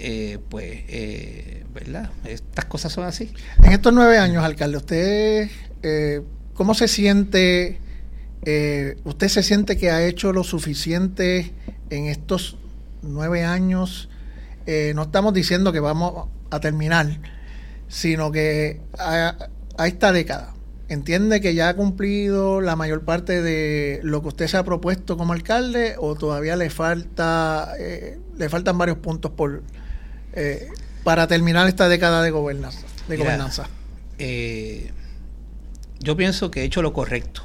eh, 0.00 0.38
pues, 0.48 0.84
eh, 0.88 1.64
¿verdad? 1.74 2.10
Estas 2.24 2.66
cosas 2.66 2.92
son 2.92 3.04
así. 3.04 3.32
En 3.64 3.72
estos 3.72 3.92
nueve 3.92 4.18
años, 4.18 4.44
alcalde, 4.44 4.76
¿usted 4.76 5.50
eh, 5.82 6.22
cómo 6.54 6.74
se 6.74 6.86
siente? 6.86 7.80
¿Usted 9.04 9.28
se 9.28 9.42
siente 9.42 9.76
que 9.76 9.90
ha 9.90 10.06
hecho 10.06 10.32
lo 10.32 10.44
suficiente 10.44 11.52
en 11.90 12.06
estos 12.06 12.56
nueve 13.02 13.44
años? 13.44 14.08
no 14.94 15.02
estamos 15.02 15.32
diciendo 15.32 15.72
que 15.72 15.80
vamos 15.80 16.28
a 16.50 16.60
terminar, 16.60 17.06
sino 17.88 18.30
que 18.30 18.82
a, 18.98 19.34
esta 19.86 20.12
década, 20.12 20.54
¿entiende 20.88 21.40
que 21.40 21.54
ya 21.54 21.70
ha 21.70 21.74
cumplido 21.74 22.60
la 22.60 22.76
mayor 22.76 23.04
parte 23.04 23.40
de 23.40 24.00
lo 24.02 24.20
que 24.20 24.28
usted 24.28 24.46
se 24.46 24.58
ha 24.58 24.64
propuesto 24.64 25.16
como 25.16 25.32
alcalde 25.32 25.96
o 25.98 26.14
todavía 26.14 26.54
le 26.56 26.68
falta 26.68 27.74
le 28.38 28.48
faltan 28.48 28.78
varios 28.78 28.98
puntos 28.98 29.32
por, 29.32 29.62
eh, 30.32 30.68
para 31.04 31.26
terminar 31.26 31.68
esta 31.68 31.88
década 31.88 32.22
de 32.22 32.30
gobernanza? 32.30 32.86
De 33.08 33.16
gobernanza? 33.16 33.68
Eh, 34.18 34.92
yo 36.00 36.16
pienso 36.16 36.50
que 36.50 36.62
he 36.62 36.64
hecho 36.64 36.82
lo 36.82 36.92
correcto 36.92 37.42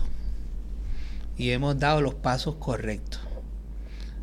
y 1.38 1.52
hemos 1.52 1.80
dado 1.80 2.02
los 2.02 2.16
pasos 2.16 2.56
correctos. 2.56 3.22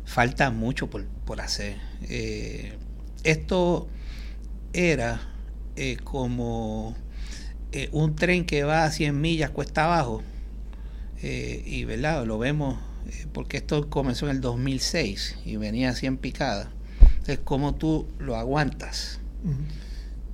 Falta 0.05 0.51
mucho 0.51 0.89
por, 0.89 1.05
hacer. 1.39 1.77
Eh, 2.03 2.77
esto 3.23 3.87
era 4.73 5.21
como 6.03 6.95
un 7.91 8.15
tren 8.15 8.45
que 8.45 8.63
va 8.63 8.83
a 8.83 8.91
100 8.91 9.19
millas 9.19 9.49
cuesta 9.49 9.85
abajo 9.85 10.21
y 11.21 11.83
verdad 11.85 12.25
lo 12.25 12.37
vemos 12.37 12.77
porque 13.33 13.57
esto 13.57 13.89
comenzó 13.89 14.25
en 14.25 14.35
el 14.35 14.41
2006 14.41 15.37
y 15.45 15.55
venía 15.55 15.89
así 15.89 16.05
en 16.05 16.17
picada 16.17 16.71
es 17.31 17.39
como 17.39 17.75
tú 17.75 18.07
lo 18.19 18.35
aguantas 18.35 19.19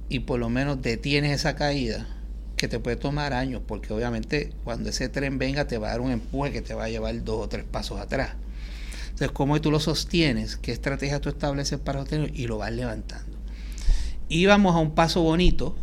y 0.09 0.19
por 0.19 0.39
lo 0.39 0.49
menos 0.49 0.81
detienes 0.81 1.31
esa 1.31 1.55
caída 1.55 2.07
que 2.55 2.67
te 2.67 2.79
puede 2.79 2.97
tomar 2.97 3.33
años, 3.33 3.61
porque 3.65 3.93
obviamente 3.93 4.51
cuando 4.63 4.89
ese 4.89 5.09
tren 5.09 5.37
venga 5.37 5.67
te 5.67 5.77
va 5.77 5.87
a 5.87 5.91
dar 5.91 6.01
un 6.01 6.11
empuje 6.11 6.51
que 6.51 6.61
te 6.61 6.73
va 6.73 6.85
a 6.85 6.89
llevar 6.89 7.23
dos 7.23 7.45
o 7.45 7.49
tres 7.49 7.63
pasos 7.63 7.99
atrás. 7.99 8.31
Entonces, 9.03 9.31
¿cómo 9.31 9.59
tú 9.61 9.71
lo 9.71 9.79
sostienes? 9.79 10.57
¿Qué 10.57 10.71
estrategia 10.71 11.19
tú 11.19 11.29
estableces 11.29 11.79
para 11.79 11.99
sostenerlo? 11.99 12.35
Y 12.35 12.47
lo 12.47 12.57
vas 12.57 12.71
levantando. 12.71 13.37
Íbamos 14.29 14.75
a 14.75 14.79
un 14.79 14.91
paso 14.91 15.21
bonito 15.21 15.75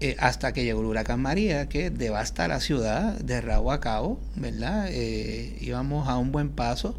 eh, 0.00 0.16
hasta 0.18 0.52
que 0.52 0.64
llegó 0.64 0.80
el 0.80 0.86
huracán 0.86 1.20
María, 1.20 1.68
que 1.68 1.90
devasta 1.90 2.48
la 2.48 2.60
ciudad 2.60 3.18
de 3.18 3.40
rabo 3.40 3.72
a 3.72 3.80
cabo, 3.80 4.20
¿verdad? 4.34 4.88
Eh, 4.90 5.56
íbamos 5.60 6.08
a 6.08 6.18
un 6.18 6.32
buen 6.32 6.50
paso 6.50 6.94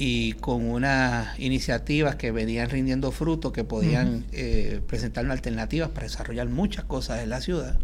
y 0.00 0.34
con 0.34 0.64
unas 0.64 1.36
iniciativas 1.40 2.14
que 2.14 2.30
venían 2.30 2.70
rindiendo 2.70 3.10
fruto, 3.10 3.50
que 3.52 3.64
podían 3.64 4.24
eh, 4.30 4.80
presentar 4.86 5.28
alternativas 5.28 5.90
para 5.90 6.04
desarrollar 6.06 6.48
muchas 6.48 6.84
cosas 6.84 7.20
en 7.20 7.30
la 7.30 7.40
ciudad. 7.40 7.76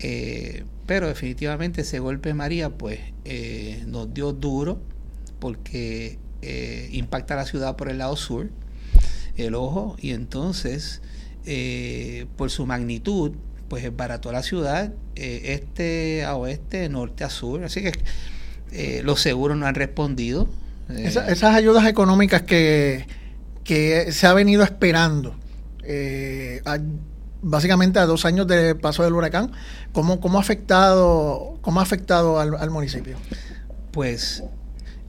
Eh, 0.00 0.64
pero 0.86 1.06
definitivamente 1.06 1.82
ese 1.82 2.00
golpe 2.00 2.30
de 2.30 2.34
María 2.34 2.70
pues 2.70 2.98
eh, 3.24 3.84
nos 3.86 4.12
dio 4.12 4.32
duro 4.32 4.82
porque 5.38 6.18
impacta 6.90 7.36
la 7.36 7.44
ciudad 7.44 7.76
por 7.76 7.88
el 7.88 7.98
lado 7.98 8.16
sur, 8.16 8.50
el 9.36 9.54
ojo, 9.54 9.96
y 10.00 10.10
entonces 10.10 11.00
por 12.36 12.50
su 12.50 12.66
magnitud 12.66 13.32
pues 13.68 13.88
toda 14.20 14.32
la 14.32 14.42
ciudad, 14.42 14.92
este 15.14 16.24
a 16.24 16.34
oeste, 16.34 16.88
norte 16.88 17.22
a 17.22 17.30
sur, 17.30 17.62
así 17.62 17.82
que 17.82 19.02
los 19.02 19.20
seguros 19.20 19.56
no 19.56 19.66
han 19.66 19.76
respondido, 19.76 20.48
esas 20.88 21.54
ayudas 21.54 21.86
económicas 21.86 22.42
que, 22.42 23.06
se 23.64 24.26
ha 24.26 24.32
venido 24.32 24.62
esperando, 24.62 25.34
eh, 25.82 26.62
básicamente 27.42 27.98
a 27.98 28.06
dos 28.06 28.24
años 28.24 28.46
de 28.46 28.74
paso 28.74 29.04
del 29.04 29.12
huracán, 29.12 29.52
¿cómo, 29.92 30.20
cómo 30.20 30.38
ha 30.38 30.40
afectado, 30.40 31.58
cómo 31.60 31.80
ha 31.80 31.82
afectado 31.82 32.40
al, 32.40 32.70
municipio? 32.70 33.16
Pues 33.92 34.42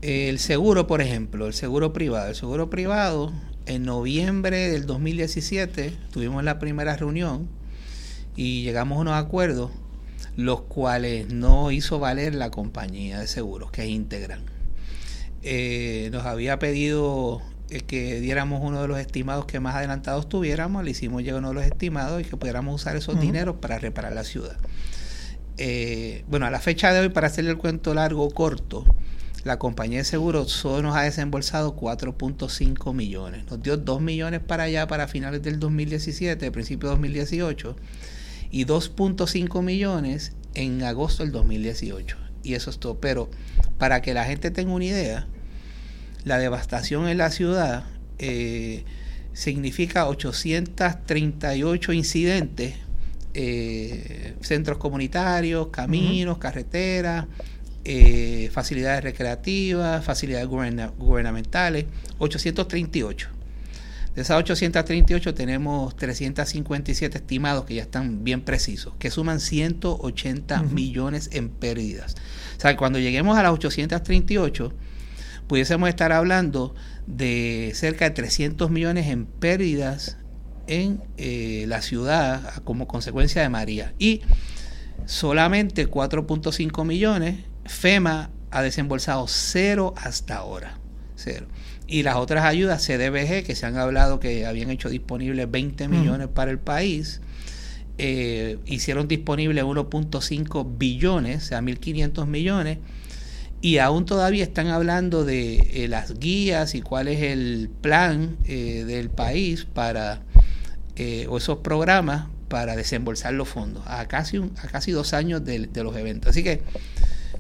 El 0.02 0.40
seguro, 0.40 0.88
por 0.88 1.02
ejemplo, 1.02 1.48
el 1.48 1.54
seguro 1.54 1.94
privado. 1.94 2.30
El 2.30 2.36
seguro 2.36 2.70
privado, 2.70 3.32
en 3.66 3.84
noviembre 3.84 4.70
del 4.70 4.86
2017 4.86 5.94
tuvimos 6.12 6.44
la 6.44 6.60
primera 6.60 6.96
reunión 6.96 7.48
y 8.36 8.64
llegamos 8.64 8.98
a 8.98 9.02
unos 9.02 9.14
acuerdos, 9.14 9.72
los 10.36 10.62
cuales 10.62 11.32
no 11.32 11.72
hizo 11.72 12.00
valer 12.00 12.36
la 12.36 12.52
compañía 12.52 13.20
de 13.20 13.28
seguros, 13.28 13.72
que 13.72 13.84
es 13.84 13.90
Integran. 13.90 14.59
Eh, 15.44 16.10
nos 16.12 16.26
había 16.26 16.60
pedido 16.60 17.42
eh, 17.70 17.82
que 17.82 18.20
diéramos 18.20 18.62
uno 18.64 18.82
de 18.82 18.88
los 18.88 19.00
estimados 19.00 19.46
que 19.46 19.60
más 19.60 19.76
adelantados 19.76 20.28
tuviéramos, 20.28 20.84
le 20.84 20.92
hicimos 20.92 21.24
llegar 21.24 21.40
uno 21.40 21.50
de 21.50 21.54
los 21.56 21.64
estimados 21.64 22.22
y 22.22 22.26
que 22.26 22.36
pudiéramos 22.36 22.76
usar 22.76 22.96
esos 22.96 23.20
dineros 23.20 23.58
para 23.58 23.78
reparar 23.78 24.14
la 24.14 24.24
ciudad. 24.24 24.58
Eh, 25.58 26.24
bueno, 26.28 26.46
a 26.46 26.52
la 26.52 26.60
fecha 26.60 26.94
de 26.94 27.02
hoy, 27.02 27.10
para 27.10 27.28
hacerle 27.28 27.52
el 27.52 27.58
cuento 27.58 27.94
largo 27.94 28.24
o 28.24 28.32
corto, 28.32 28.86
la 29.44 29.60
compañía 29.60 30.00
de 30.00 30.04
seguros 30.04 30.52
solo 30.52 30.82
nos 30.82 30.96
ha 30.96 31.02
desembolsado 31.02 31.76
4.5 31.76 32.94
millones. 32.94 33.46
Nos 33.50 33.62
dio 33.62 33.78
2 33.78 34.02
millones 34.02 34.42
para 34.42 34.64
allá 34.64 34.88
para 34.88 35.08
finales 35.08 35.42
del 35.44 35.60
2017, 35.60 36.52
principio 36.52 36.90
de 36.90 36.96
2018, 36.96 37.76
y 38.52 38.66
2.5 38.66 39.62
millones 39.62 40.34
en 40.56 40.84
agosto 40.84 41.24
del 41.24 41.32
2018. 41.32 42.18
Y 42.44 42.54
eso 42.54 42.70
es 42.70 42.80
todo. 42.80 43.00
Pero 43.00 43.30
para 43.80 44.02
que 44.04 44.14
la 44.14 44.26
gente 44.26 44.52
tenga 44.52 44.72
una 44.72 44.86
idea, 44.86 45.26
la 46.26 46.38
devastación 46.38 47.08
en 47.08 47.18
la 47.18 47.32
ciudad 47.32 47.86
eh, 48.20 48.84
significa 49.34 50.08
838 50.08 51.94
incidentes, 51.94 52.76
eh, 53.34 54.36
centros 54.42 54.78
comunitarios, 54.78 55.70
caminos, 55.70 56.38
carreteras, 56.38 57.26
eh, 57.86 58.50
facilidades 58.52 59.02
recreativas, 59.04 60.04
facilidades 60.04 60.48
gubernamentales, 60.48 61.86
838. 62.18 63.30
De 64.14 64.24
esas 64.24 64.38
838 64.38 65.34
tenemos 65.34 65.96
357 65.96 67.18
estimados 67.18 67.64
que 67.64 67.76
ya 67.76 67.84
están 67.84 68.26
bien 68.26 68.42
precisos, 68.42 68.94
que 69.00 69.10
suman 69.10 69.40
180 69.40 70.64
millones 70.64 71.30
en 71.32 71.48
pérdidas. 71.48 72.16
O 72.60 72.62
sea, 72.62 72.76
cuando 72.76 73.00
lleguemos 73.00 73.38
a 73.38 73.44
las 73.44 73.54
838, 73.54 74.74
pudiésemos 75.48 75.88
estar 75.88 76.12
hablando 76.12 76.76
de 77.08 77.72
cerca 77.74 78.04
de 78.04 78.12
300 78.12 78.70
millones 78.70 79.08
en 79.08 79.28
pérdidas 79.28 80.18
en 80.68 81.02
eh, 81.16 81.64
la 81.70 81.82
ciudad 81.82 82.62
como 82.66 82.86
consecuencia 82.86 83.42
de 83.42 83.48
María. 83.48 83.94
Y 83.98 84.24
solamente 85.06 85.90
4.5 85.90 86.84
millones, 86.84 87.46
FEMA 87.64 88.30
ha 88.52 88.62
desembolsado 88.62 89.26
cero 89.30 89.94
hasta 89.96 90.36
ahora. 90.36 90.80
Cero. 91.16 91.48
Y 91.88 92.04
las 92.04 92.18
otras 92.18 92.44
ayudas, 92.44 92.86
CDBG, 92.86 93.46
que 93.46 93.56
se 93.56 93.68
han 93.68 93.78
hablado 93.78 94.20
que 94.20 94.46
habían 94.46 94.70
hecho 94.70 94.90
disponibles 94.90 95.50
20 95.50 95.88
millones 95.88 96.28
para 96.28 96.52
el 96.52 96.60
país, 96.60 97.22
eh, 98.00 98.58
hicieron 98.66 99.08
disponibles 99.08 99.64
1.5 99.64 100.78
billones, 100.78 101.44
o 101.44 101.46
sea, 101.48 101.62
1.500 101.62 102.26
millones 102.26 102.80
y 103.62 103.78
aún 103.80 104.06
todavía 104.06 104.44
están 104.44 104.68
hablando 104.68 105.26
de 105.26 105.84
eh, 105.84 105.88
las 105.90 106.18
guías 106.20 106.76
y 106.76 106.82
cuál 106.82 107.08
es 107.10 107.22
el 107.22 107.70
plan 107.82 108.38
eh, 108.46 108.86
del 108.88 109.10
país 109.10 109.66
para, 109.66 110.22
eh, 110.96 111.28
o 111.30 111.38
esos 111.38 111.58
programas 111.58 112.28
para 112.48 112.76
desembolsar 112.76 113.34
los 113.34 113.50
fondos, 113.50 113.84
a 113.86 114.08
casi, 114.08 114.38
a 114.38 114.68
casi 114.68 114.92
dos 114.92 115.14
años 115.14 115.44
de, 115.44 115.68
de, 115.68 115.84
los 115.84 115.96
eventos. 115.98 116.32
Así 116.32 116.44
que 116.44 116.62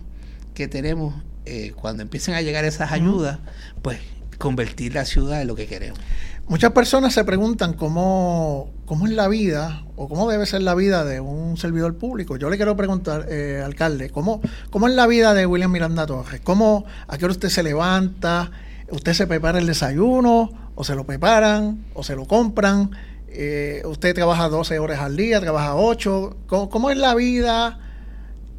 que 0.54 0.68
tenemos 0.68 1.14
eh, 1.50 1.72
cuando 1.74 2.02
empiecen 2.02 2.34
a 2.34 2.42
llegar 2.42 2.66
esas 2.66 2.92
ayudas, 2.92 3.38
pues 3.80 3.98
convertir 4.36 4.94
la 4.94 5.06
ciudad 5.06 5.40
en 5.40 5.48
lo 5.48 5.54
que 5.54 5.66
queremos. 5.66 5.98
Muchas 6.46 6.72
personas 6.72 7.14
se 7.14 7.24
preguntan 7.24 7.72
cómo, 7.72 8.70
cómo 8.84 9.06
es 9.06 9.12
la 9.12 9.28
vida 9.28 9.84
o 9.96 10.08
cómo 10.08 10.28
debe 10.28 10.44
ser 10.44 10.62
la 10.62 10.74
vida 10.74 11.04
de 11.04 11.20
un 11.20 11.56
servidor 11.56 11.96
público. 11.96 12.36
Yo 12.36 12.50
le 12.50 12.56
quiero 12.56 12.76
preguntar, 12.76 13.26
eh, 13.30 13.62
alcalde, 13.64 14.10
¿cómo, 14.10 14.42
¿cómo 14.70 14.88
es 14.88 14.94
la 14.94 15.06
vida 15.06 15.32
de 15.32 15.46
William 15.46 15.70
Miranda 15.72 16.06
Torres? 16.06 16.40
¿Cómo, 16.42 16.84
¿A 17.06 17.16
qué 17.16 17.24
hora 17.24 17.32
usted 17.32 17.48
se 17.48 17.62
levanta? 17.62 18.50
¿Usted 18.90 19.12
se 19.12 19.26
prepara 19.26 19.58
el 19.58 19.66
desayuno? 19.66 20.70
¿O 20.74 20.84
se 20.84 20.94
lo 20.94 21.04
preparan? 21.04 21.84
¿O 21.94 22.02
se 22.02 22.16
lo 22.16 22.26
compran? 22.26 22.90
Eh, 23.28 23.82
¿Usted 23.84 24.14
trabaja 24.14 24.48
12 24.48 24.78
horas 24.78 25.00
al 25.00 25.16
día? 25.16 25.40
¿Trabaja 25.40 25.76
8? 25.76 26.36
¿Cómo, 26.46 26.70
cómo 26.70 26.90
es 26.90 26.96
la 26.96 27.14
vida? 27.14 27.80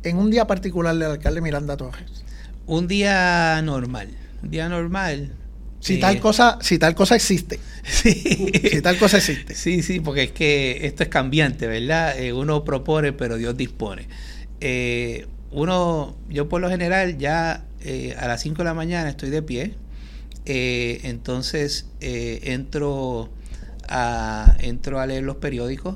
en 0.03 0.17
un 0.17 0.31
día 0.31 0.47
particular 0.47 0.95
del 0.95 1.11
alcalde 1.11 1.41
Miranda 1.41 1.77
Torres? 1.77 2.23
Un 2.65 2.87
día 2.87 3.61
normal. 3.61 4.09
Un 4.43 4.51
día 4.51 4.69
normal. 4.69 5.33
Si 5.79 5.97
tal 5.97 6.17
eh, 6.17 6.19
cosa, 6.19 6.59
si 6.61 6.77
tal 6.77 6.95
cosa 6.95 7.15
existe. 7.15 7.59
Sí. 7.89 8.11
Si 8.11 8.81
tal 8.83 8.99
cosa 8.99 9.17
existe. 9.17 9.55
Sí, 9.55 9.81
sí, 9.81 9.99
porque 9.99 10.23
es 10.23 10.31
que 10.31 10.85
esto 10.85 11.01
es 11.01 11.09
cambiante, 11.09 11.65
¿verdad? 11.65 12.19
Eh, 12.19 12.33
uno 12.33 12.63
propone, 12.63 13.13
pero 13.13 13.37
Dios 13.37 13.57
dispone. 13.57 14.07
Eh, 14.61 15.25
uno, 15.49 16.15
yo 16.29 16.47
por 16.49 16.61
lo 16.61 16.69
general 16.69 17.17
ya 17.17 17.65
a 18.19 18.27
las 18.27 18.41
5 18.41 18.59
de 18.59 18.63
la 18.63 18.75
mañana 18.75 19.09
estoy 19.09 19.31
de 19.31 19.41
pie. 19.41 19.73
Entonces 20.45 21.85
entro 21.99 23.29
a 23.87 24.55
entro 24.59 24.99
a 24.99 25.05
leer 25.05 25.23
los 25.23 25.37
periódicos. 25.37 25.95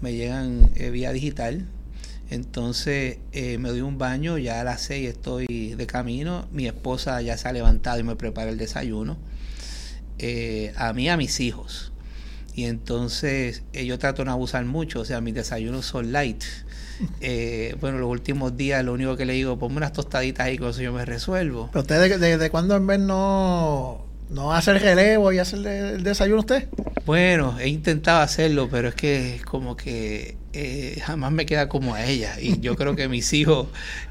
Me 0.00 0.14
llegan 0.14 0.70
vía 0.74 1.12
digital 1.12 1.66
entonces 2.32 3.18
eh, 3.32 3.58
me 3.58 3.68
doy 3.68 3.82
un 3.82 3.98
baño, 3.98 4.38
ya 4.38 4.62
a 4.62 4.64
las 4.64 4.80
seis 4.80 5.06
estoy 5.06 5.74
de 5.76 5.86
camino, 5.86 6.48
mi 6.50 6.66
esposa 6.66 7.20
ya 7.20 7.36
se 7.36 7.46
ha 7.46 7.52
levantado 7.52 8.00
y 8.00 8.04
me 8.04 8.16
prepara 8.16 8.50
el 8.50 8.56
desayuno. 8.56 9.18
Eh, 10.18 10.72
a 10.76 10.94
mí, 10.94 11.10
a 11.10 11.18
mis 11.18 11.40
hijos. 11.40 11.92
y 12.54 12.64
entonces 12.64 13.64
eh, 13.74 13.84
yo 13.84 13.98
trato 13.98 14.22
de 14.22 14.26
no 14.26 14.32
abusar 14.32 14.64
mucho, 14.64 15.00
o 15.00 15.04
sea, 15.04 15.20
mis 15.20 15.34
desayunos 15.34 15.84
son 15.84 16.10
light. 16.10 16.42
Eh, 17.20 17.76
bueno, 17.80 17.98
los 17.98 18.10
últimos 18.10 18.56
días 18.56 18.84
lo 18.84 18.92
único 18.92 19.16
que 19.16 19.24
le 19.24 19.32
digo, 19.34 19.58
ponme 19.58 19.76
unas 19.76 19.92
tostaditas 19.92 20.46
ahí, 20.46 20.58
con 20.58 20.70
eso 20.70 20.82
yo 20.82 20.92
me 20.92 21.04
resuelvo. 21.04 21.68
¿Pero 21.72 21.82
usted 21.82 22.18
desde 22.18 22.50
cuándo 22.50 22.76
en 22.76 22.86
vez 22.86 23.00
no, 23.00 24.06
no 24.30 24.52
hace 24.52 24.70
el 24.72 24.80
relevo 24.80 25.32
y 25.32 25.38
hace 25.38 25.56
el, 25.56 26.02
desayuno 26.02 26.40
usted? 26.40 26.68
Bueno, 27.04 27.58
he 27.60 27.68
intentado 27.68 28.20
hacerlo, 28.20 28.68
pero 28.70 28.88
es 28.88 28.94
que 28.94 29.40
como 29.44 29.76
que 29.76 30.36
eh, 30.52 31.00
jamás 31.04 31.32
me 31.32 31.46
queda 31.46 31.68
como 31.68 31.94
a 31.94 32.04
ella. 32.04 32.36
Y 32.40 32.60
yo 32.60 32.76
creo 32.76 32.96
que 32.96 33.08
mis 33.08 33.32
hijos 33.32 33.68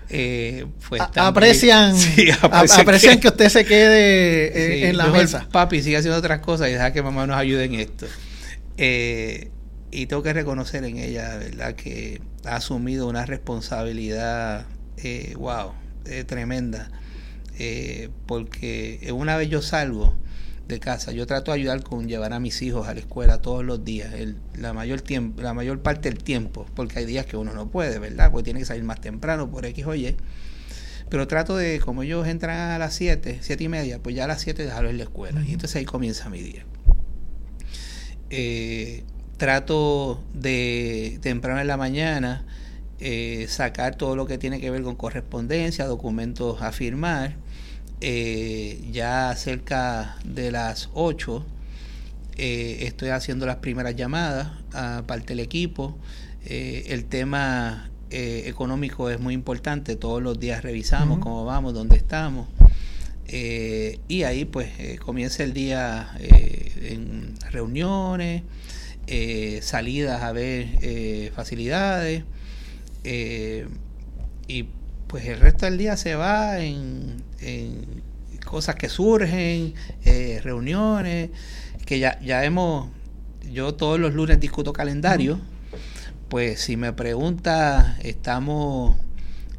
eh, 0.10 0.66
pues 0.90 1.02
aprecian, 1.02 1.96
aprecian, 2.52 3.20
que, 3.20 3.30
usted 3.30 3.50
se 3.50 3.66
quede 3.66 4.90
en 4.90 4.98
la 4.98 5.08
mesa. 5.08 5.48
Papi 5.52 5.82
sigue 5.82 5.98
haciendo 5.98 6.20
otras 6.20 6.40
cosas 6.40 6.70
y 6.70 6.74
deja 6.74 6.94
que 6.94 7.02
mamá 7.02 7.26
nos 7.26 7.38
ayude 7.38 7.66
en 7.66 7.76
esto. 7.76 8.06
Eh, 8.78 9.50
y 9.92 10.06
tengo 10.06 10.24
que 10.24 10.34
reconocer 10.34 10.84
en 10.84 10.98
ella, 10.98 11.38
¿verdad?, 11.38 11.76
que 11.76 12.22
ha 12.46 12.56
asumido 12.56 13.08
una 13.08 13.26
responsabilidad, 13.26 14.66
eh, 14.98 15.34
wow, 15.38 15.74
eh, 16.06 16.24
tremenda. 16.24 16.92
Eh, 17.60 18.10
porque 18.26 19.12
una 19.14 19.38
vez 19.38 19.50
yo 19.50 19.62
salgo 19.62 20.16
de 20.68 20.80
casa, 20.80 21.12
yo 21.12 21.28
trato 21.28 21.52
de 21.52 21.60
ayudar 21.60 21.84
con 21.84 22.08
llevar 22.08 22.34
a 22.34 22.40
mis 22.40 22.62
hijos 22.62 22.88
a 22.88 22.94
la 22.94 23.02
escuela 23.02 23.42
todos 23.42 23.64
los 23.64 23.84
días, 23.84 24.14
la, 24.56 24.74
mayor 24.74 25.02
tiempo, 25.02 25.42
la 25.42 25.54
mayor 25.54 25.82
parte 25.82 26.10
del 26.10 26.24
tiempo, 26.24 26.66
porque 26.76 27.00
hay 27.00 27.06
días 27.06 27.26
que 27.26 27.38
uno 27.38 27.54
no 27.54 27.70
puede, 27.70 28.00
¿verdad? 28.00 28.32
Porque 28.32 28.46
tiene 28.46 28.62
que 28.62 28.66
salir 28.66 28.84
más 28.84 29.02
temprano 29.02 29.52
por 29.52 29.66
X 29.66 29.86
o 29.86 29.96
Y. 29.96 30.16
Pero 31.10 31.28
trato 31.28 31.58
de, 31.58 31.82
como 31.82 32.04
ellos 32.04 32.26
entran 32.26 32.72
a 32.72 32.78
las 32.80 32.96
7, 32.96 33.40
7 33.42 33.64
y 33.66 33.68
media, 33.68 34.00
pues 34.02 34.16
ya 34.16 34.24
a 34.24 34.28
las 34.28 34.42
7 34.42 34.64
dejarlos 34.64 34.92
en 34.92 34.98
la 34.98 35.04
escuela. 35.04 35.42
Y 35.46 35.52
entonces 35.52 35.76
ahí 35.76 35.86
comienza 35.86 36.30
mi 36.30 36.42
día. 36.42 36.66
Eh, 38.30 39.04
trato 39.42 40.22
de 40.36 41.18
temprano 41.24 41.60
en 41.60 41.66
la 41.66 41.76
mañana 41.76 42.46
eh, 43.00 43.48
sacar 43.50 43.96
todo 43.96 44.16
lo 44.16 44.28
que 44.28 44.38
tiene 44.38 44.62
que 44.62 44.70
ver 44.70 44.84
con 44.84 44.96
correspondencia, 44.96 45.88
documentos 45.88 46.62
a 46.62 46.72
firmar. 46.72 47.38
Eh, 48.02 48.80
ya 48.92 49.34
cerca 49.36 50.18
de 50.26 50.52
las 50.52 50.92
8 50.94 51.44
eh, 52.38 52.78
estoy 52.82 53.10
haciendo 53.10 53.48
las 53.48 53.56
primeras 53.56 53.96
llamadas 53.96 54.52
a 54.74 55.06
parte 55.08 55.30
del 55.30 55.40
equipo. 55.40 55.98
el 56.46 57.06
tema 57.06 57.90
económico 58.12 59.10
es 59.10 59.20
muy 59.20 59.34
importante, 59.34 59.96
todos 59.96 60.22
los 60.22 60.40
días 60.40 60.62
revisamos 60.62 61.18
cómo 61.18 61.46
vamos, 61.46 61.74
dónde 61.74 61.96
estamos. 61.96 62.48
y 63.28 64.22
ahí 64.22 64.46
pues 64.46 64.70
comienza 65.00 65.44
el 65.44 65.54
día 65.54 66.12
en 66.20 67.34
reuniones, 67.50 68.44
eh, 69.13 69.60
salidas 69.62 70.24
a 70.24 70.32
ver 70.32 70.69
eh, 70.82 71.34
facilidades 71.36 72.24
eh, 73.04 73.67
y 74.47 74.67
pues 75.08 75.26
el 75.26 75.41
resto 75.41 75.65
del 75.65 75.78
día 75.78 75.97
se 75.97 76.15
va 76.15 76.62
en, 76.62 77.21
cosas 78.45 78.76
que 78.76 78.88
surgen, 78.88 79.74
reuniones, 80.41 81.30
que 81.86 82.00
ya, 82.00 82.21
ya 82.21 82.45
hemos, 82.45 82.88
yo 83.52 83.74
todos 83.74 84.00
los 84.00 84.13
lunes 84.13 84.39
discuto 84.39 84.71
calendario, 84.71 85.41
pues 86.30 86.62
si 86.62 86.78
me 86.78 86.93
pregunta, 86.93 87.97
estamos 88.04 88.95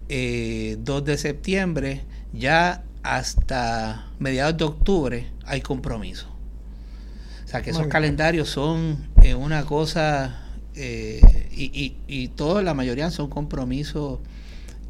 2 0.08 1.04
de 1.04 1.18
septiembre, 1.18 2.04
ya 2.32 2.84
hasta 3.02 4.06
mediados 4.18 4.56
de 4.56 4.64
octubre 4.64 5.26
hay 5.44 5.60
compromiso. 5.60 6.32
O 7.52 7.54
sea, 7.54 7.60
que 7.60 7.68
esos 7.68 7.86
calendarios 7.88 8.48
son 8.48 8.96
eh, 9.22 9.34
una 9.34 9.66
cosa, 9.66 10.40
eh, 10.74 11.20
y, 11.52 11.96
y, 12.08 12.28
todos, 12.28 12.64
la 12.64 12.72
mayoría 12.72 13.10
son 13.10 13.28
compromisos 13.28 14.20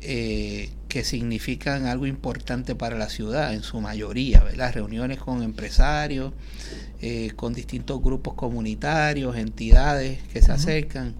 eh, 0.00 0.70
que 0.86 1.02
significan 1.02 1.86
algo 1.86 2.06
importante 2.06 2.76
para 2.76 2.96
la 2.96 3.08
ciudad, 3.08 3.52
en 3.52 3.64
su 3.64 3.80
mayoría, 3.80 4.44
¿verdad? 4.44 4.74
Reuniones 4.74 5.18
con 5.18 5.42
empresarios, 5.42 6.34
con 7.34 7.52
distintos 7.52 8.00
grupos 8.00 8.34
comunitarios, 8.34 9.34
entidades 9.34 10.22
que 10.32 10.40
se 10.40 10.52
acercan. 10.52 11.16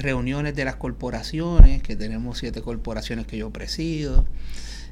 reuniones 0.00 0.56
de 0.56 0.64
las 0.64 0.74
corporaciones, 0.74 1.84
que 1.84 1.94
tenemos 1.94 2.38
siete 2.38 2.62
corporaciones 2.62 3.28
que 3.28 3.38
yo 3.38 3.50
presido, 3.50 4.26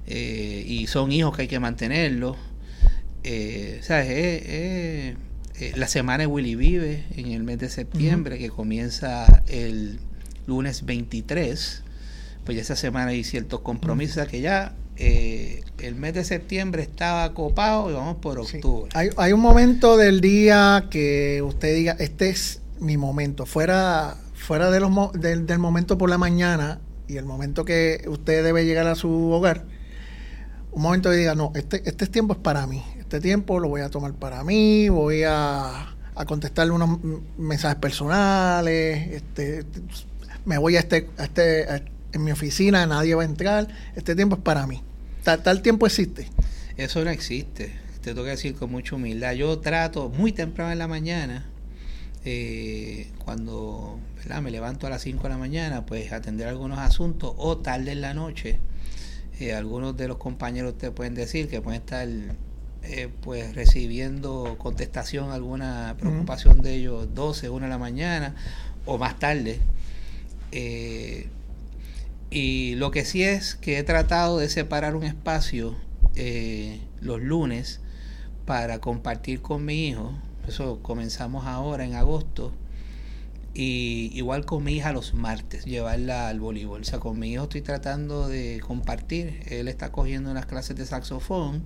y 0.07 0.87
son 0.87 1.11
hijos 1.11 1.35
que 1.35 1.43
hay 1.43 1.49
que 1.49 1.59
mantenerlos. 1.59 2.37
Eh, 3.25 5.17
eh, 5.57 5.73
la 5.77 5.89
semana 5.89 6.19
de 6.19 6.27
Willy 6.27 6.57
Vive 6.57 7.05
en 7.17 7.29
el 7.29 7.43
mes 7.43 7.59
de 7.59 7.71
septiembre, 7.71 8.39
que 8.39 8.51
comienza 8.51 9.43
el 9.49 9.99
lunes 10.47 10.85
23, 10.85 11.83
pues 12.45 12.59
esa 12.59 12.77
semana 12.77 13.13
hay 13.13 13.25
ciertos 13.25 13.61
compromisos, 13.61 14.27
que 14.29 14.43
ya 14.43 14.75
eh, 14.97 15.63
el 15.79 15.95
mes 15.95 16.13
de 16.15 16.25
septiembre 16.25 16.83
estaba 16.83 17.33
copado 17.33 17.91
y 17.91 17.95
vamos 17.95 18.17
por 18.17 18.39
octubre. 18.39 18.91
Hay, 18.95 19.09
hay, 19.17 19.33
un 19.33 19.41
momento 19.41 19.97
del 19.97 20.21
día 20.21 20.89
que 20.91 21.41
usted 21.43 21.75
diga, 21.75 21.97
este 21.99 22.29
es 22.29 22.61
mi 22.79 22.99
momento, 22.99 23.47
fuera, 23.47 24.19
fuera 24.35 24.71
de 24.71 24.81
los, 24.81 24.91
del, 25.15 25.47
del 25.47 25.59
momento 25.59 25.97
por 25.97 26.11
la 26.11 26.19
mañana 26.19 26.81
y 27.09 27.17
el 27.17 27.25
momento 27.25 27.65
que 27.65 28.05
usted 28.07 28.45
debe 28.45 28.67
llegar 28.67 28.87
a 28.87 28.95
su 28.97 29.31
hogar, 29.31 29.65
un 30.73 30.83
momento 30.83 31.11
que 31.11 31.17
diga, 31.17 31.35
no, 31.35 31.53
este, 31.55 31.89
este 31.89 32.07
tiempo 32.07 32.35
es 32.35 32.41
para 32.41 32.67
mí, 32.67 32.83
este 33.15 33.29
tiempo 33.29 33.61
lo 33.61 33.69
voy 33.69 33.81
a 33.81 33.91
tomar 33.91 34.13
para 34.15 34.43
mí, 34.43 34.89
voy 34.89 35.23
a, 35.23 35.95
a 36.17 36.25
contestarle 36.27 36.73
unos 36.73 36.99
mensajes 37.39 37.79
personales, 37.79 39.09
este, 39.13 39.65
me 40.45 40.59
voy 40.59 40.75
a 40.75 40.81
este, 40.81 41.09
a 41.17 41.23
este 41.23 41.85
en 42.11 42.25
mi 42.25 42.33
oficina, 42.33 42.85
nadie 42.87 43.15
va 43.15 43.23
a 43.23 43.25
entrar, 43.25 43.69
este 43.95 44.17
tiempo 44.17 44.35
es 44.35 44.43
para 44.43 44.67
mí. 44.67 44.83
Tal, 45.23 45.63
tiempo 45.63 45.87
existe. 45.87 46.29
Eso 46.77 47.05
no 47.05 47.11
existe, 47.11 47.79
te 48.01 48.15
tengo 48.15 48.25
que 48.25 48.31
decir 48.31 48.57
con 48.57 48.73
mucha 48.73 48.97
humildad. 48.97 49.33
Yo 49.35 49.61
trato 49.61 50.09
muy 50.09 50.33
temprano 50.33 50.73
en 50.73 50.79
la 50.81 50.89
mañana, 50.89 51.47
eh, 52.25 53.13
cuando 53.25 54.01
me 54.43 54.51
levanto 54.51 54.89
a 54.89 54.91
las 54.91 55.03
5 55.03 55.23
de 55.23 55.29
la 55.29 55.39
mañana, 55.39 55.87
pues 55.87 56.13
atender 56.13 56.49
algunos 56.49 56.81
asuntos, 56.81 57.33
o 57.37 57.59
tarde 57.59 57.93
en 57.93 58.01
la 58.01 58.13
noche. 58.13 58.59
Eh, 59.39 59.55
algunos 59.55 59.97
de 59.97 60.09
los 60.09 60.17
compañeros 60.17 60.77
te 60.79 60.91
pueden 60.91 61.15
decir 61.15 61.49
que 61.49 61.61
pueden 61.61 61.81
estar 61.81 62.09
eh, 62.87 63.09
pues 63.23 63.55
recibiendo 63.55 64.57
contestación 64.59 65.31
alguna 65.31 65.97
preocupación 65.99 66.61
de 66.61 66.75
ellos 66.75 67.15
12, 67.15 67.49
1 67.49 67.65
de 67.65 67.71
la 67.71 67.79
mañana 67.79 68.35
o 68.85 68.99
más 68.99 69.19
tarde. 69.19 69.61
Eh, 70.53 71.29
y 72.31 72.75
lo 72.75 72.91
que 72.91 73.07
sí 73.07 73.23
es 73.23 73.55
que 73.55 73.79
he 73.79 73.85
tratado 73.85 74.39
de 74.39 74.51
separar 74.51 74.97
un 74.97 75.05
espacio 75.05 75.75
eh, 76.15 76.79
los 77.01 77.23
lunes 77.23 77.81
para 78.45 78.81
compartir 78.81 79.41
con 79.41 79.65
mi 79.65 79.89
hijo. 79.89 80.13
Eso 80.47 80.81
comenzamos 80.83 81.47
ahora 81.47 81.85
en 81.87 81.95
agosto. 81.95 82.53
Y 83.55 84.11
igual 84.15 84.45
con 84.45 84.63
mi 84.65 84.75
hija 84.75 84.93
los 84.93 85.15
martes, 85.15 85.65
llevarla 85.65 86.29
al 86.29 86.41
voleibol. 86.41 86.83
O 86.83 86.85
sea, 86.85 86.99
con 86.99 87.19
mi 87.19 87.33
hijo 87.33 87.45
estoy 87.45 87.63
tratando 87.63 88.29
de 88.29 88.61
compartir. 88.61 89.41
Él 89.47 89.69
está 89.69 89.91
cogiendo 89.91 90.31
unas 90.31 90.45
clases 90.45 90.77
de 90.77 90.85
saxofón 90.85 91.63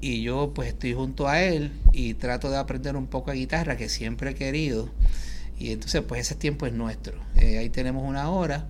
y 0.00 0.22
yo 0.22 0.52
pues 0.54 0.68
estoy 0.68 0.94
junto 0.94 1.28
a 1.28 1.42
él 1.42 1.72
y 1.92 2.14
trato 2.14 2.50
de 2.50 2.56
aprender 2.56 2.96
un 2.96 3.06
poco 3.06 3.30
de 3.30 3.38
guitarra 3.38 3.76
que 3.76 3.88
siempre 3.88 4.30
he 4.30 4.34
querido. 4.34 4.88
Y 5.58 5.72
entonces 5.72 6.02
pues 6.02 6.22
ese 6.22 6.34
tiempo 6.34 6.66
es 6.66 6.72
nuestro. 6.72 7.18
Eh, 7.36 7.58
ahí 7.58 7.68
tenemos 7.68 8.08
una 8.08 8.30
hora 8.30 8.68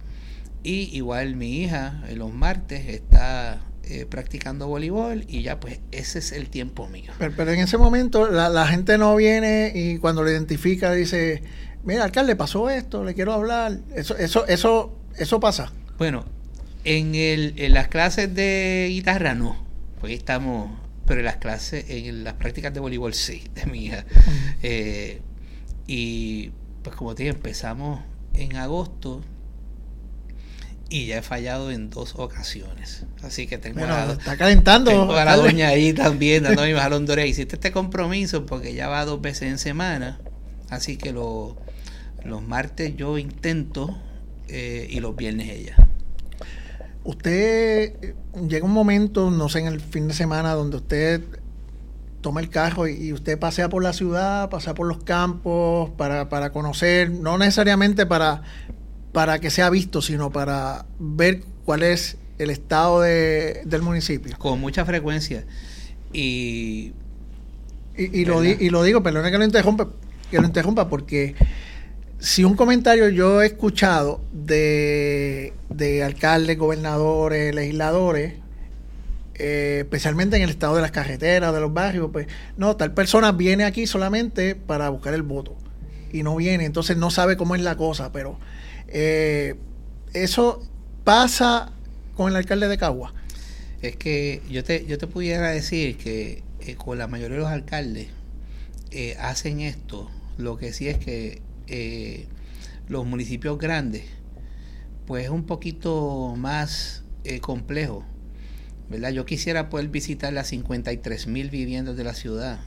y 0.63 0.95
igual 0.97 1.37
mi 1.37 1.63
hija 1.63 2.03
en 2.09 2.19
los 2.19 2.33
martes 2.33 2.87
está 2.89 3.63
eh, 3.85 4.07
practicando 4.07 4.67
voleibol 4.69 5.25
y 5.27 5.43
ya 5.43 5.59
pues 5.61 5.81
ese 5.91 6.19
es 6.19 6.33
el 6.33 6.51
tiempo 6.51 6.89
mío. 6.89 7.13
Pero, 7.19 7.51
en 7.51 7.61
ese 7.61 7.79
momento 7.79 8.31
la, 8.31 8.67
gente 8.67 8.99
no 8.99 9.17
viene 9.17 9.73
y 9.75 9.99
cuando 9.99 10.23
lo 10.23 10.31
identifica 10.31 10.93
dice 10.93 11.43
mira 11.85 12.05
alcalde 12.05 12.37
pasó 12.37 12.69
esto 12.69 13.05
le 13.05 13.15
quiero 13.15 13.33
hablar 13.33 13.79
eso 13.95 14.17
eso 14.17 14.47
eso 14.47 14.99
eso 15.17 15.41
pasa. 15.41 15.73
Bueno 15.97 16.25
en 16.85 17.15
el 17.15 17.55
en 17.57 17.73
las 17.73 17.89
clases 17.89 18.35
de 18.35 18.89
guitarra 18.91 19.35
no 19.35 19.57
pues 20.01 20.13
estamos 20.13 20.71
pero 21.11 21.23
en 21.23 21.27
las 21.27 21.39
clases, 21.39 21.87
en 21.89 22.23
las 22.23 22.35
prácticas 22.35 22.73
de 22.73 22.79
voleibol 22.79 23.15
sí, 23.15 23.43
de 23.57 23.67
mi 23.67 23.87
hija. 23.87 24.05
Eh, 24.63 25.21
y 25.89 26.53
pues 26.85 26.95
como 26.95 27.17
te 27.17 27.25
dije, 27.25 27.35
empezamos 27.35 28.01
en 28.33 28.55
agosto 28.55 29.21
y 30.89 31.07
ya 31.07 31.19
he 31.19 31.23
fallado 31.23 31.73
en 31.73 31.91
dos 31.91 32.15
ocasiones. 32.15 33.07
Así 33.25 33.49
que 33.49 33.59
tengo, 33.59 33.85
a, 33.87 34.13
está 34.13 34.37
calentando, 34.37 34.93
tengo 34.93 35.13
a 35.15 35.25
la 35.25 35.35
doña 35.35 35.67
ahí 35.67 35.93
también 35.95 36.45
dando 36.45 36.63
mi 36.67 36.75
jalón 36.75 37.07
de 37.07 37.27
Hiciste 37.27 37.57
este 37.57 37.73
compromiso 37.73 38.47
porque 38.47 38.73
ya 38.73 38.87
va 38.87 39.05
dos 39.05 39.21
veces 39.21 39.51
en 39.51 39.59
semana. 39.59 40.21
Así 40.69 40.97
que 40.97 41.13
los 41.13 41.57
martes 42.47 42.95
yo 42.95 43.19
intento 43.19 43.99
eh, 44.47 44.87
y 44.89 45.01
los 45.01 45.17
viernes 45.17 45.49
ella. 45.49 45.90
Usted 47.05 48.15
llega 48.49 48.65
un 48.65 48.73
momento, 48.73 49.31
no 49.31 49.49
sé, 49.49 49.61
en 49.61 49.67
el 49.67 49.81
fin 49.81 50.09
de 50.09 50.15
semana 50.15 50.53
donde 50.55 50.77
usted 50.77 51.23
toma 52.21 52.41
el 52.41 52.51
carro 52.51 52.87
y, 52.87 53.13
usted 53.13 53.39
pasea 53.39 53.69
por 53.69 53.83
la 53.83 53.93
ciudad, 53.93 54.51
pasea 54.51 54.75
por 54.75 54.87
los 54.87 55.03
campos, 55.03 55.91
para, 55.97 56.29
para 56.29 56.53
conocer, 56.53 57.11
no 57.11 57.39
necesariamente 57.39 58.05
para, 58.05 58.43
para 59.13 59.39
que 59.39 59.51
sea 59.51 59.71
visto, 59.71 60.03
sino 60.03 60.31
para 60.31 60.85
ver 60.99 61.43
cuál 61.65 61.83
es 61.83 62.19
el 62.39 62.51
estado 62.51 63.01
de, 63.01 63.63
del 63.65 63.83
municipio. 63.83 64.37
Con 64.39 64.61
mucha 64.61 64.85
frecuencia. 64.85 65.47
Y, 66.13 66.93
y, 67.97 68.25
lo, 68.25 68.45
y 68.45 68.69
lo 68.71 68.83
digo, 68.83 69.03
perdone 69.03 69.31
que 69.31 69.39
lo 69.39 69.45
interrumpa, 69.45 69.89
que 70.31 70.41
lo 70.41 70.47
interrumpa 70.47 70.89
porque 70.89 71.35
si 72.19 72.45
un 72.45 72.55
comentario 72.55 73.09
yo 73.09 73.43
he 73.43 73.47
escuchado 73.47 74.21
de, 74.33 75.53
de 75.71 76.03
alcaldes, 76.03 76.59
gobernadores, 76.59 77.55
legisladores, 77.55 78.35
eh, 79.35 79.79
especialmente 79.81 80.37
en 80.37 80.43
el 80.43 80.51
estado 80.51 80.77
de 80.77 80.83
las 80.83 80.91
carreteras, 80.91 81.55
de 81.55 81.61
los 81.61 81.73
barrios, 81.73 82.11
pues 82.13 82.27
no, 82.57 82.77
tal 82.77 82.93
persona 82.93 83.33
viene 83.33 83.65
aquí 83.65 83.87
solamente 83.87 84.55
para 84.55 84.91
buscar 84.91 85.15
el 85.15 85.23
voto 85.23 85.57
y 86.13 86.23
no 86.23 86.37
viene, 86.37 86.65
entonces 86.65 86.97
no 86.97 87.11
sabe 87.11 87.37
cómo 87.37 87.55
es 87.55 87.63
la 87.63 87.77
cosa, 87.77 88.13
pero 88.13 88.39
eh, 88.89 89.55
eso 90.13 90.63
pasa 91.05 91.73
con 92.17 92.31
el 92.31 92.37
alcalde 92.37 92.69
de 92.69 92.77
Cagua. 92.77 93.15
Es 93.81 93.97
que 93.97 94.43
yo 94.51 94.63
te, 94.63 94.85
yo 94.85 94.99
te 94.99 95.07
pudiera 95.07 95.51
decir 95.51 95.97
que 95.97 96.43
eh, 96.61 96.75
con 96.75 96.99
la 96.99 97.07
mayoría 97.07 97.37
de 97.37 97.43
los 97.43 97.51
alcaldes 97.51 98.09
hacen 99.21 99.61
esto, 99.61 100.11
lo 100.37 100.59
que 100.59 100.73
sí 100.73 100.89
es 100.89 100.99
que 100.99 101.41
los 102.89 103.07
municipios 103.07 103.57
grandes, 103.57 104.03
pues 105.11 105.25
es 105.25 105.31
un 105.31 105.43
poquito 105.43 106.37
más 106.37 107.03
complejo 107.43 108.07
yo 109.13 109.25
quisiera 109.25 109.69
poder 109.69 109.89
visitar 109.89 110.33
las 110.33 110.47
53 110.49 111.27
mil 111.27 111.51
viviendas 111.51 111.97
de 111.97 112.05
la 112.05 112.15
ciudad, 112.15 112.61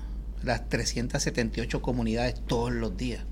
las 0.43 0.67
378 0.67 1.82
comunidades 1.82 2.36
todos 2.45 2.71
los 2.71 2.97
días. 2.97 3.23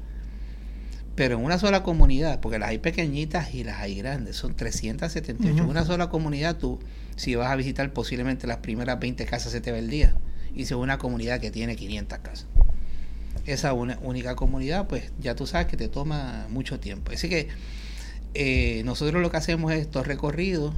Pero 1.16 1.38
en 1.38 1.44
una 1.44 1.60
sola 1.60 1.84
comunidad, 1.84 2.40
porque 2.40 2.58
las 2.58 2.70
hay 2.70 2.78
pequeñitas 2.78 3.54
y 3.54 3.66
las 3.66 3.80
hay 3.80 3.96
grandes, 3.96 4.38
son 4.38 4.56
378. 4.56 5.62
En 5.62 5.70
una 5.70 5.84
sola 5.84 6.10
comunidad 6.10 6.58
tú, 6.58 6.80
si 7.18 7.36
vas 7.36 7.52
a 7.52 7.56
visitar 7.58 7.92
posiblemente 7.92 8.48
las 8.48 8.58
primeras 8.58 8.98
20 8.98 9.26
casas 9.26 9.52
se 9.52 9.60
te 9.60 9.74
ve 9.74 9.80
el 9.80 9.90
día. 9.90 10.16
Y 10.54 10.66
si 10.66 10.74
es 10.74 10.80
una 10.80 10.98
comunidad 10.98 11.42
que 11.42 11.52
tiene 11.52 11.76
500 11.76 12.20
casas. 12.20 12.48
Esa 13.46 13.74
una, 13.74 14.00
única 14.04 14.36
comunidad, 14.36 14.88
pues 14.88 15.12
ya 15.20 15.36
tú 15.36 15.48
sabes 15.48 15.68
que 15.68 15.76
te 15.76 15.90
toma 15.90 16.48
mucho 16.50 16.80
tiempo. 16.80 17.12
Así 17.12 17.28
que 17.28 17.50
eh, 18.34 18.82
nosotros 18.86 19.22
lo 19.22 19.32
que 19.32 19.38
hacemos 19.38 19.72
es 19.72 19.82
estos 19.82 20.08
recorridos. 20.08 20.74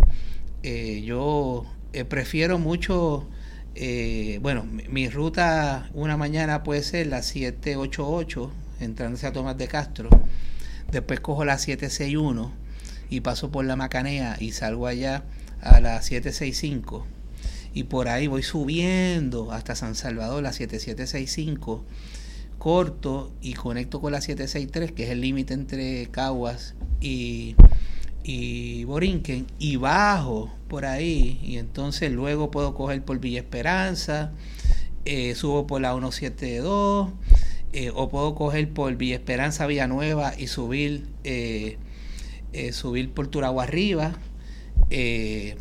Eh, 0.63 1.03
yo 1.05 1.65
eh, 1.91 2.05
prefiero 2.05 2.57
mucho, 2.57 3.27
eh, 3.75 4.39
bueno, 4.41 4.65
mi, 4.65 5.09
ruta 5.09 5.89
una 5.93 6.17
mañana 6.17 6.63
puede 6.63 6.83
ser 6.83 7.07
la 7.07 7.21
788, 7.21 8.51
entrando 8.79 9.27
a 9.27 9.31
Tomás 9.33 9.57
de 9.57 9.67
Castro, 9.67 10.09
después 10.91 11.19
cojo 11.19 11.45
la 11.45 11.57
761 11.57 12.51
y 13.09 13.21
paso 13.21 13.51
por 13.51 13.65
la 13.65 13.75
Macanea 13.75 14.37
y 14.39 14.53
salgo 14.53 14.87
allá 14.87 15.23
a 15.61 15.81
la 15.81 16.01
765 16.01 17.05
y 17.73 17.83
por 17.83 18.07
ahí 18.07 18.27
voy 18.27 18.43
subiendo 18.43 19.51
hasta 19.51 19.75
San 19.75 19.95
Salvador, 19.95 20.43
la 20.43 20.53
7765, 20.53 21.83
corto 22.63 23.29
y 23.41 23.55
conecto 23.55 23.99
con 23.99 24.13
la 24.13 24.21
763, 24.21 24.93
que 24.93 25.03
es 25.03 25.09
el 25.09 25.19
límite 25.19 25.53
entre 25.53 26.07
Caguas 26.11 26.75
y 27.01 27.57
y 28.23 28.85
Borinquen 28.85 29.47
y 29.59 29.75
bajo 29.75 30.49
por 30.69 30.85
ahí 30.85 31.41
y 31.43 31.57
entonces 31.57 32.09
luego 32.09 32.51
puedo 32.51 32.73
coger 32.73 33.03
por 33.03 33.19
Villa 33.19 33.39
Esperanza, 33.39 34.31
eh, 35.03 35.35
subo 35.35 35.67
por 35.67 35.81
la 35.81 35.91
172 35.91 37.09
eh, 37.73 37.91
o 37.93 38.07
puedo 38.07 38.33
coger 38.33 38.69
por 38.69 38.95
Villa 38.95 39.15
Esperanza 39.15 39.67
Villanueva 39.67 40.33
y 40.37 40.47
subir 40.47 41.09
eh, 41.25 41.77
subir 42.71 43.11
por 43.11 43.27
Turagua 43.27 43.63
arriba 43.63 44.13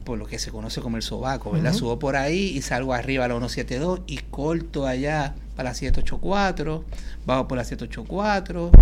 por 0.04 0.18
lo 0.18 0.26
que 0.26 0.38
se 0.38 0.52
conoce 0.52 0.80
como 0.82 0.98
el 0.98 1.02
sobaco, 1.02 1.50
¿verdad? 1.50 1.72
Subo 1.72 1.98
por 1.98 2.14
ahí 2.14 2.52
y 2.54 2.62
salgo 2.62 2.92
arriba 2.92 3.24
a 3.24 3.28
la 3.28 3.34
172 3.34 4.02
y 4.06 4.18
corto 4.18 4.86
allá 4.86 5.34
para 5.62 5.70
la 5.70 5.74
784, 5.74 6.84
bajo 7.24 7.46
por 7.46 7.56
la 7.56 7.64
784 7.64 8.72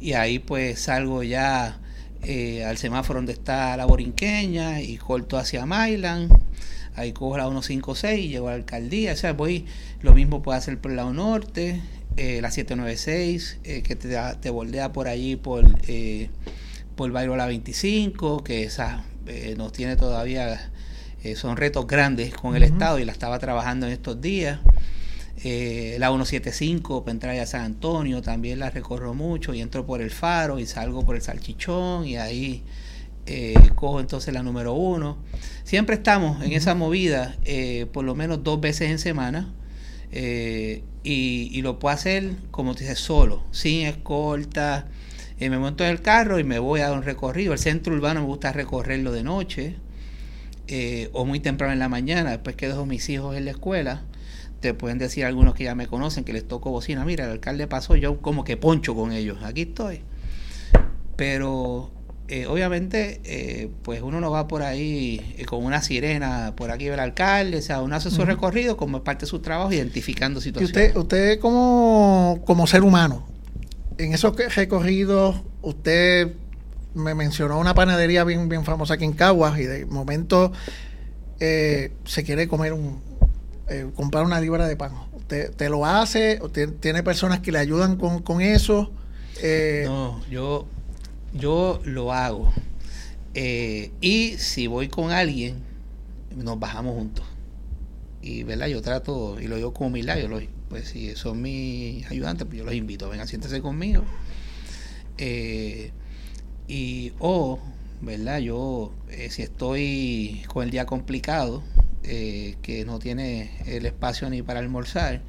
y 0.00 0.12
ahí 0.14 0.38
pues 0.38 0.80
salgo 0.80 1.22
ya 1.22 1.78
eh, 2.22 2.64
al 2.64 2.78
semáforo 2.78 3.18
donde 3.18 3.34
está 3.34 3.76
la 3.76 3.84
borinqueña 3.84 4.80
y 4.80 4.96
corto 4.96 5.36
hacia 5.36 5.66
Mailand, 5.66 6.32
ahí 6.94 7.12
cojo 7.12 7.36
la 7.36 7.44
156 7.44 8.24
y 8.24 8.28
llego 8.28 8.48
a 8.48 8.52
la 8.52 8.56
alcaldía, 8.56 9.12
o 9.12 9.16
sea, 9.16 9.34
voy, 9.34 9.66
lo 10.00 10.14
mismo 10.14 10.40
puedo 10.40 10.56
hacer 10.56 10.78
por 10.78 10.92
el 10.92 10.96
lado 10.96 11.12
norte, 11.12 11.82
eh, 12.16 12.40
la 12.40 12.50
796, 12.50 13.58
eh, 13.64 13.82
que 13.82 13.96
te, 13.96 14.16
te 14.40 14.48
bordea 14.48 14.94
por 14.94 15.08
allí 15.08 15.36
por, 15.36 15.66
por 16.96 17.12
Bailo 17.12 17.36
la 17.36 17.46
25, 17.46 18.42
que 18.42 18.64
esa 18.64 19.04
nos 19.58 19.72
tiene 19.72 19.96
todavía, 19.96 20.70
son 21.36 21.56
retos 21.56 21.86
grandes 21.86 22.34
con 22.34 22.56
el 22.56 22.62
Estado 22.62 22.98
y 22.98 23.04
la 23.04 23.12
estaba 23.12 23.38
trabajando 23.38 23.86
en 23.86 23.92
estos 23.92 24.20
días. 24.20 24.60
Eh, 25.42 25.96
la 25.98 26.08
175 26.08 27.02
para 27.02 27.12
entrar 27.12 27.38
a 27.38 27.46
San 27.46 27.62
Antonio 27.62 28.20
también 28.20 28.58
la 28.58 28.68
recorro 28.68 29.14
mucho 29.14 29.54
y 29.54 29.62
entro 29.62 29.86
por 29.86 30.02
el 30.02 30.10
faro 30.10 30.58
y 30.58 30.66
salgo 30.66 31.02
por 31.02 31.16
el 31.16 31.22
salchichón 31.22 32.06
y 32.06 32.18
ahí 32.18 32.62
eh, 33.24 33.54
cojo 33.74 34.00
entonces 34.00 34.34
la 34.34 34.42
número 34.42 34.74
uno. 34.74 35.16
Siempre 35.64 35.96
estamos 35.96 36.42
en 36.42 36.52
esa 36.52 36.74
movida 36.74 37.36
eh, 37.44 37.86
por 37.90 38.04
lo 38.04 38.14
menos 38.14 38.44
dos 38.44 38.60
veces 38.60 38.90
en 38.90 38.98
semana 38.98 39.50
y, 40.12 41.62
lo 41.62 41.78
puedo 41.78 41.94
hacer 41.94 42.32
como 42.50 42.74
te 42.74 42.80
dices 42.80 42.98
solo, 42.98 43.42
sin 43.50 43.86
escolta. 43.86 44.88
me 45.38 45.58
monto 45.58 45.84
en 45.84 45.90
el 45.90 46.02
carro 46.02 46.38
y 46.38 46.44
me 46.44 46.58
voy 46.58 46.82
a 46.82 46.92
un 46.92 47.02
recorrido. 47.02 47.54
El 47.54 47.58
centro 47.58 47.94
urbano 47.94 48.20
me 48.20 48.26
gusta 48.26 48.52
recorrerlo 48.52 49.10
de 49.12 49.22
noche 49.22 49.76
o 51.12 51.24
muy 51.24 51.40
temprano 51.40 51.72
en 51.72 51.78
la 51.78 51.88
mañana, 51.88 52.30
después 52.30 52.56
que 52.56 52.68
dejo 52.68 52.86
mis 52.86 53.08
hijos 53.08 53.36
en 53.36 53.44
la 53.44 53.50
escuela 53.50 54.04
te 54.60 54.74
pueden 54.74 54.98
decir 54.98 55.24
algunos 55.24 55.54
que 55.54 55.64
ya 55.64 55.74
me 55.74 55.86
conocen 55.86 56.24
que 56.24 56.32
les 56.32 56.46
toco 56.46 56.70
bocina, 56.70 57.04
mira, 57.04 57.24
el 57.24 57.30
alcalde 57.32 57.66
pasó, 57.66 57.96
yo 57.96 58.20
como 58.20 58.44
que 58.44 58.56
poncho 58.56 58.94
con 58.94 59.12
ellos, 59.12 59.38
aquí 59.42 59.62
estoy. 59.62 60.02
Pero 61.16 61.90
eh, 62.28 62.46
obviamente, 62.46 63.20
eh, 63.24 63.70
pues 63.82 64.02
uno 64.02 64.20
no 64.20 64.30
va 64.30 64.46
por 64.48 64.62
ahí 64.62 65.34
eh, 65.38 65.44
con 65.46 65.64
una 65.64 65.82
sirena, 65.82 66.54
por 66.56 66.70
aquí 66.70 66.86
ve 66.88 66.94
al 66.94 67.00
alcalde, 67.00 67.58
o 67.58 67.62
sea, 67.62 67.80
uno 67.80 67.96
hace 67.96 68.10
su 68.10 68.24
recorrido 68.24 68.76
como 68.76 69.02
parte 69.02 69.24
de 69.24 69.30
su 69.30 69.40
trabajo, 69.40 69.72
identificando 69.72 70.40
situaciones. 70.40 70.76
Y 70.76 70.88
usted, 70.88 70.96
usted 70.96 71.40
como, 71.40 72.42
como 72.44 72.66
ser 72.66 72.82
humano, 72.82 73.26
en 73.98 74.12
esos 74.12 74.36
recorridos, 74.54 75.42
usted 75.62 76.34
me 76.94 77.14
mencionó 77.14 77.58
una 77.58 77.74
panadería 77.74 78.24
bien, 78.24 78.48
bien 78.48 78.64
famosa 78.64 78.94
aquí 78.94 79.04
en 79.04 79.12
Caguas 79.12 79.58
y 79.58 79.64
de 79.64 79.86
momento 79.86 80.52
se 81.38 82.22
quiere 82.24 82.48
comer 82.48 82.74
un, 82.74 83.00
eh, 83.70 83.88
comprar 83.94 84.24
una 84.24 84.40
libra 84.40 84.66
de 84.66 84.74
pan. 84.76 84.92
¿Usted 85.12 85.54
te 85.54 85.68
lo 85.68 85.86
hace? 85.86 86.40
¿Tiene 86.80 87.04
personas 87.04 87.38
que 87.38 87.52
le 87.52 87.60
ayudan 87.60 87.96
con, 87.96 88.40
eso? 88.40 88.90
Eh, 89.42 89.84
no, 89.86 90.20
yo, 90.28 90.66
yo 91.32 91.80
lo 91.84 92.12
hago. 92.12 92.52
Eh, 93.34 93.92
y 94.00 94.36
si 94.38 94.66
voy 94.66 94.88
con 94.88 95.12
alguien, 95.12 95.62
nos 96.34 96.58
bajamos 96.58 96.96
juntos. 96.96 97.24
Y, 98.22 98.42
¿verdad? 98.42 98.66
Yo 98.66 98.82
trato, 98.82 99.40
y 99.40 99.46
lo 99.46 99.54
digo 99.54 99.72
como 99.72 99.86
humildad, 99.86 100.18
yo 100.18 100.28
pues 100.68 100.88
si 100.88 101.14
son 101.14 101.40
mis 101.40 102.10
ayudantes, 102.10 102.48
pues 102.48 102.58
yo 102.58 102.64
los 102.64 102.74
invito, 102.74 103.08
vengan, 103.08 103.28
siéntese 103.28 103.62
conmigo. 103.62 104.02
Y, 106.70 107.12
o, 107.18 107.58
¿verdad? 108.00 108.38
Yo, 108.38 108.92
si 109.28 109.42
estoy 109.42 110.42
con 110.48 110.64
el 110.64 110.70
día 110.70 110.86
complicado, 110.86 111.62
eh, 112.02 112.56
que 112.62 112.86
no 112.86 112.98
tiene 112.98 113.50
el 113.66 113.84
espacio 113.84 114.30
ni 114.30 114.40
para 114.40 114.60
almorzar, 114.60 115.20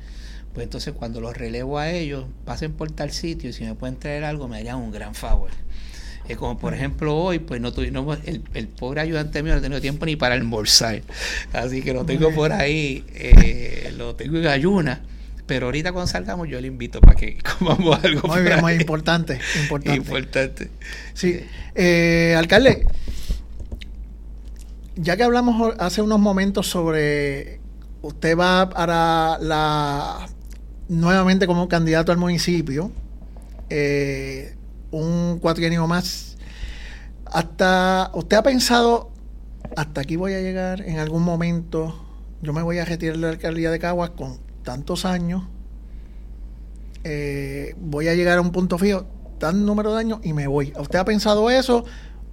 pues 0.54 0.64
entonces 0.64 0.94
cuando 0.94 1.20
los 1.20 1.36
relevo 1.36 1.78
a 1.80 1.92
ellos, 1.92 2.26
pasen 2.46 2.72
por 2.72 2.92
tal 2.92 3.12
sitio 3.12 3.50
y 3.50 3.54
si 3.54 3.66
me 3.66 3.76
pueden 3.76 3.98
traer 3.98 4.24
algo 4.24 4.48
me 4.48 4.58
harían 4.58 4.78
un 4.78 4.92
gran 4.92 5.14
favor. 5.14 5.52
Eh, 6.30 6.38
como 6.38 6.58
por 6.58 6.74
ejemplo 6.74 7.18
hoy, 7.18 7.40
pues 7.40 7.60
no 7.60 7.74
tuvimos, 7.74 8.20
el, 8.26 8.44
el, 8.54 8.68
pobre 8.70 9.02
ayudante 9.02 9.44
mío 9.44 9.52
no 9.52 9.60
ha 9.60 9.62
tenido 9.62 9.82
tiempo 9.82 10.06
ni 10.06 10.16
para 10.16 10.36
almorzar. 10.36 11.02
Así 11.52 11.82
que 11.82 11.94
lo 11.94 12.06
tengo 12.06 12.34
por 12.34 12.54
ahí, 12.54 13.04
eh, 13.14 13.94
lo 13.98 14.16
tengo 14.16 14.38
en 14.38 14.48
ayuna. 14.48 15.02
Pero 15.52 15.66
ahorita 15.66 15.92
cuando 15.92 16.08
salgamos 16.08 16.48
yo 16.48 16.62
le 16.62 16.68
invito 16.68 17.02
para 17.02 17.14
que 17.14 17.38
comamos 17.60 18.02
algo. 18.02 18.26
Muy 18.30 18.42
bien, 18.42 18.62
muy 18.62 18.72
importante, 18.72 19.38
importante. 19.62 19.98
Importante. 19.98 20.72
Sí. 21.14 21.42
alcalde, 22.38 22.88
ya 24.96 25.18
que 25.18 25.24
hablamos 25.24 25.74
hace 25.78 26.02
unos 26.02 26.22
momentos 26.22 26.70
sobre 26.70 27.60
usted 28.02 28.38
va 28.38 28.70
para 28.70 29.40
la 29.42 30.26
nuevamente 30.88 31.48
como 31.48 31.68
candidato 31.68 32.14
al 32.14 32.18
municipio, 32.18 32.90
eh, 33.70 34.56
un 34.92 35.38
cuatrienio 35.40 35.86
más. 35.86 36.38
Hasta 37.26 38.10
usted 38.14 38.38
ha 38.38 38.44
pensado 38.44 39.12
hasta 39.76 40.00
aquí 40.00 40.16
voy 40.16 40.32
a 40.32 40.40
llegar 40.40 40.80
en 40.80 40.98
algún 40.98 41.24
momento 41.24 42.06
yo 42.42 42.54
me 42.54 42.62
voy 42.62 42.78
a 42.80 42.86
retirar 42.86 43.18
de 43.18 43.22
la 43.22 43.30
alcaldía 43.30 43.70
de 43.70 43.80
Caguas 43.80 44.12
con 44.12 44.40
tantos 44.64 45.06
años, 45.06 45.44
eh, 47.04 47.76
voy 47.80 48.08
a 48.08 48.16
llegar 48.16 48.38
a 48.38 48.42
un 48.42 48.52
punto 48.52 48.78
fijo, 48.78 49.06
tan 49.40 49.66
número 49.66 49.94
de 49.94 50.00
años 50.00 50.20
y 50.24 50.34
me 50.34 50.48
voy. 50.48 50.74
¿Usted 50.78 51.00
ha 51.00 51.06
pensado 51.06 51.50
eso? 51.50 51.84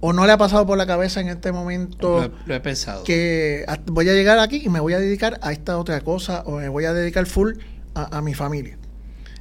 ¿O 0.01 0.13
no 0.13 0.25
le 0.25 0.31
ha 0.31 0.37
pasado 0.37 0.65
por 0.65 0.77
la 0.77 0.87
cabeza 0.87 1.19
en 1.19 1.27
este 1.27 1.51
momento? 1.51 2.31
Lo 2.45 2.55
he, 2.55 2.59
pensado. 2.61 3.03
Que 3.03 3.65
voy 3.87 4.07
a 4.07 4.13
llegar 4.13 4.39
aquí 4.39 4.61
y 4.63 4.69
me 4.69 4.79
voy 4.79 4.93
a 4.93 4.99
dedicar 4.99 5.39
a 5.41 5.51
esta 5.51 5.77
otra 5.77 6.01
cosa 6.01 6.43
o 6.45 6.57
me 6.57 6.69
voy 6.69 6.85
a 6.85 6.93
dedicar 6.93 7.25
full 7.25 7.53
a, 7.95 8.21
mi 8.21 8.33
familia. 8.33 8.77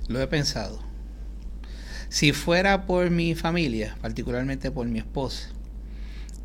Lo 0.09 0.21
he 0.21 0.27
pensado. 0.27 0.83
Si 2.09 2.33
fuera 2.33 2.87
por 2.87 3.11
mi 3.11 3.35
familia, 3.35 3.97
particularmente 4.01 4.71
por 4.71 4.87
mi 4.89 4.99
esposa, 4.99 5.51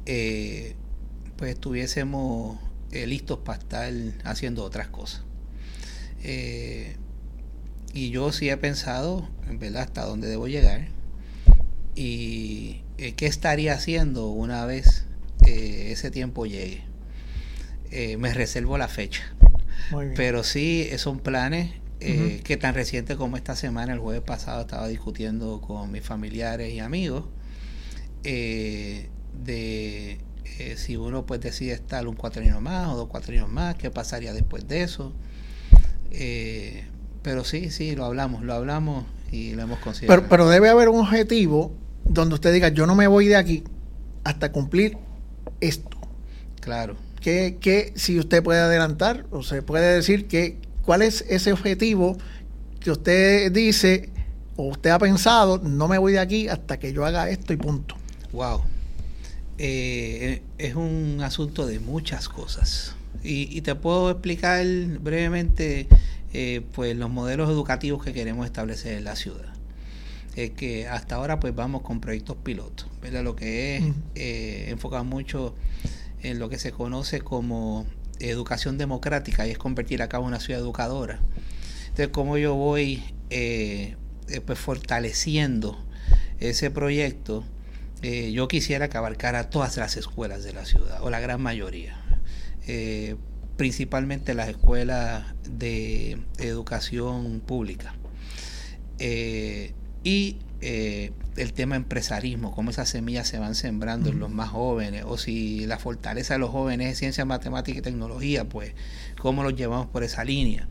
eh, 0.06 0.76
pues 1.38 1.52
estuviésemos 1.52 2.60
eh, 2.92 3.08
listos 3.08 3.40
para 3.40 3.58
estar 3.58 3.92
haciendo 4.26 4.64
otras 4.64 4.90
cosas. 4.90 5.24
Eh, 6.24 6.96
y 7.94 8.10
yo 8.10 8.32
sí 8.32 8.50
he 8.50 8.58
pensado, 8.58 9.30
en 9.48 9.60
verdad, 9.60 9.84
hasta 9.84 10.04
dónde 10.06 10.28
debo 10.28 10.48
llegar 10.48 10.88
y 11.96 12.82
eh, 12.98 13.14
qué 13.14 13.28
estaría 13.28 13.74
haciendo 13.74 14.30
una 14.30 14.66
vez 14.66 15.06
eh, 15.46 15.90
ese 15.92 16.12
tiempo 16.12 16.46
llegue. 16.46 16.84
Eh, 17.92 18.18
me 18.18 18.34
reservo 18.34 18.78
la 18.78 18.88
fecha. 18.88 19.22
Pero 20.16 20.44
sí, 20.44 20.90
son 20.98 21.20
planes 21.20 21.72
que 22.00 22.58
tan 22.60 22.74
recientes 22.74 23.16
como 23.16 23.38
esta 23.38 23.56
semana, 23.56 23.94
el 23.94 24.00
jueves 24.00 24.24
pasado, 24.24 24.62
estaba 24.62 24.88
discutiendo 24.88 25.62
con 25.62 25.90
mis 25.92 26.04
familiares 26.04 26.74
y 26.74 26.80
amigos 26.80 27.26
de 28.24 29.10
si 30.76 30.98
uno 30.98 31.26
pues 31.26 31.40
decide 31.40 31.74
estar 31.74 32.08
un 32.08 32.16
cuatrienio 32.16 32.60
más 32.60 32.90
o 32.90 32.98
dos 32.98 33.08
cuatrienios 33.08 33.50
más, 33.50 33.76
qué 33.76 33.90
pasaría 33.90 34.34
después 34.34 34.68
de 34.68 34.84
eso. 34.84 35.14
Pero 37.22 37.44
sí, 37.44 37.72
sí, 37.72 37.96
lo 37.96 38.06
hablamos, 38.06 38.44
lo 38.44 38.54
hablamos 38.54 39.06
y 39.32 39.54
lo 39.54 39.64
hemos 39.64 39.80
considerado. 39.80 40.22
Pero, 40.22 40.30
pero 40.30 40.50
debe 40.50 40.70
haber 40.70 40.90
un 40.90 41.00
objetivo 41.00 41.72
donde 42.06 42.36
usted 42.36 42.54
diga, 42.54 42.70
yo 42.70 42.86
no 42.86 42.96
me 42.96 43.08
voy 43.08 43.28
de 43.28 43.36
aquí 43.36 43.64
hasta 44.24 44.52
cumplir 44.52 44.98
esto. 45.60 45.98
Claro. 46.60 46.96
Que, 47.22 47.94
si 47.96 48.20
usted 48.20 48.44
puede 48.44 48.60
adelantar 48.60 49.26
o 49.32 49.44
se 49.44 49.62
puede 49.62 49.96
decir 49.96 50.28
que 50.28 50.58
cuál 50.84 51.02
es 51.02 51.24
ese 51.30 51.54
objetivo 51.54 52.18
que 52.82 52.92
usted 52.92 53.52
dice 53.52 54.10
o 54.58 54.68
usted 54.68 54.90
ha 54.90 55.00
pensado, 55.00 55.60
no 55.60 55.88
me 55.88 55.98
voy 55.98 56.14
de 56.14 56.20
aquí 56.20 56.50
hasta 56.50 56.80
que 56.80 56.92
yo 56.92 57.06
haga 57.06 57.30
esto 57.30 57.54
y 57.54 57.58
punto. 57.58 57.96
Wow. 58.34 58.62
Eh, 59.58 60.42
es 60.58 60.76
un 60.76 61.22
asunto 61.24 61.66
de 61.66 61.80
muchas 61.80 62.28
cosas. 62.28 62.96
Y, 63.22 63.62
te 63.62 63.76
puedo 63.76 64.10
explicar 64.10 64.66
brevemente 65.00 65.88
eh, 66.34 66.62
pues 66.74 66.96
los 66.98 67.10
modelos 67.10 67.50
educativos 67.50 68.04
que 68.04 68.14
queremos 68.14 68.46
establecer 68.46 68.98
en 68.98 69.04
la 69.04 69.16
ciudad 69.16 69.54
es 70.36 70.52
que 70.52 70.88
hasta 70.88 71.16
ahora 71.16 71.40
pues 71.40 71.54
vamos 71.56 71.82
con 71.82 72.02
proyectos 72.02 72.38
pilotos, 72.38 72.88
¿verdad? 73.02 73.24
Lo 73.24 73.36
que 73.36 73.78
es 73.78 73.84
eh, 74.16 74.66
enfocado 74.70 75.04
mucho 75.04 75.56
en 76.22 76.40
lo 76.40 76.50
que 76.50 76.58
se 76.58 76.72
conoce 76.72 77.22
como 77.22 77.86
educación 78.20 78.78
democrática 78.78 79.46
y 79.46 79.52
es 79.52 79.58
convertir 79.58 80.02
acá 80.02 80.20
una 80.20 80.40
ciudad 80.40 80.62
educadora. 80.62 81.20
Entonces, 81.84 82.08
como 82.10 82.38
yo 82.38 82.56
voy 82.56 83.04
eh, 83.30 83.96
eh, 84.30 84.42
pues 84.42 84.58
fortaleciendo 84.58 85.78
ese 86.40 86.72
proyecto, 86.72 87.44
yo 88.34 88.50
quisiera 88.50 88.90
que 88.90 88.98
abarcara 88.98 89.50
todas 89.50 89.78
las 89.78 89.96
escuelas 89.96 90.44
de 90.44 90.52
la 90.52 90.66
ciudad, 90.66 91.02
o 91.04 91.10
la 91.10 91.22
gran 91.22 91.42
mayoría. 91.42 92.03
Principalmente 93.58 94.34
las 94.34 94.50
escuelas 94.50 95.36
de 95.44 96.18
educación 96.40 97.42
pública 97.46 97.96
y 100.04 100.38
eh, 100.62 101.12
el 101.36 101.54
tema 101.54 101.76
empresarismo, 101.76 102.54
cómo 102.54 102.70
esas 102.70 102.90
semillas 102.90 103.28
se 103.28 103.40
van 103.40 103.56
sembrando 103.56 104.10
en 104.10 104.20
los 104.20 104.30
más 104.30 104.50
jóvenes, 104.50 105.04
o 105.06 105.18
si 105.18 105.66
la 105.66 105.80
fortaleza 105.80 106.36
de 106.36 106.40
los 106.40 106.52
jóvenes 106.52 106.92
es 106.92 107.00
ciencia, 107.00 107.26
matemática 107.26 107.80
y 107.80 107.82
tecnología, 107.82 108.48
pues 108.48 108.74
cómo 109.20 109.44
los 109.44 109.56
llevamos 109.56 109.88
por 109.88 110.04
esa 110.04 110.24
línea. 110.24 110.68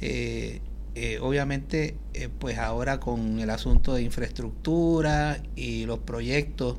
Eh, 0.00 0.60
eh, 0.94 1.18
obviamente, 1.20 1.96
pues 2.38 2.58
ahora 2.58 2.98
con 2.98 3.40
el 3.40 3.50
asunto 3.50 3.94
de 3.94 4.02
infraestructura 4.02 5.42
y 5.56 5.86
los 5.86 5.98
proyectos 6.00 6.78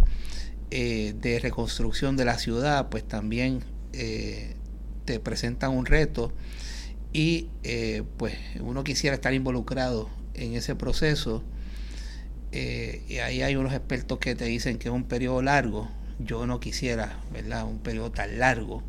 de 0.70 1.40
reconstrucción 1.42 2.18
de 2.18 2.26
la 2.26 2.38
ciudad, 2.38 2.90
pues 2.90 3.08
también 3.08 3.62
te 5.06 5.20
presentan 5.20 5.72
un 5.72 5.86
reto 5.86 6.34
y 7.14 7.48
pues 8.18 8.36
uno 8.60 8.84
quisiera 8.84 9.16
estar 9.16 9.34
involucrado 9.34 10.10
en 10.34 10.54
ese 10.56 10.76
proceso 10.76 11.44
eh, 12.58 13.02
y 13.10 13.18
ahí 13.18 13.42
hay 13.42 13.58
unos 13.58 13.74
expertos 13.74 14.18
que 14.20 14.34
te 14.34 14.46
dicen 14.46 14.78
que 14.78 14.88
es 14.88 14.94
un 14.94 15.04
periodo 15.04 15.42
largo. 15.42 15.90
Yo 16.20 16.48
no 16.48 16.62
quisiera, 16.62 17.20
¿verdad? 17.34 17.66
Un 17.66 17.80
periodo 17.80 18.12
tan 18.12 18.40
largo. 18.40 18.82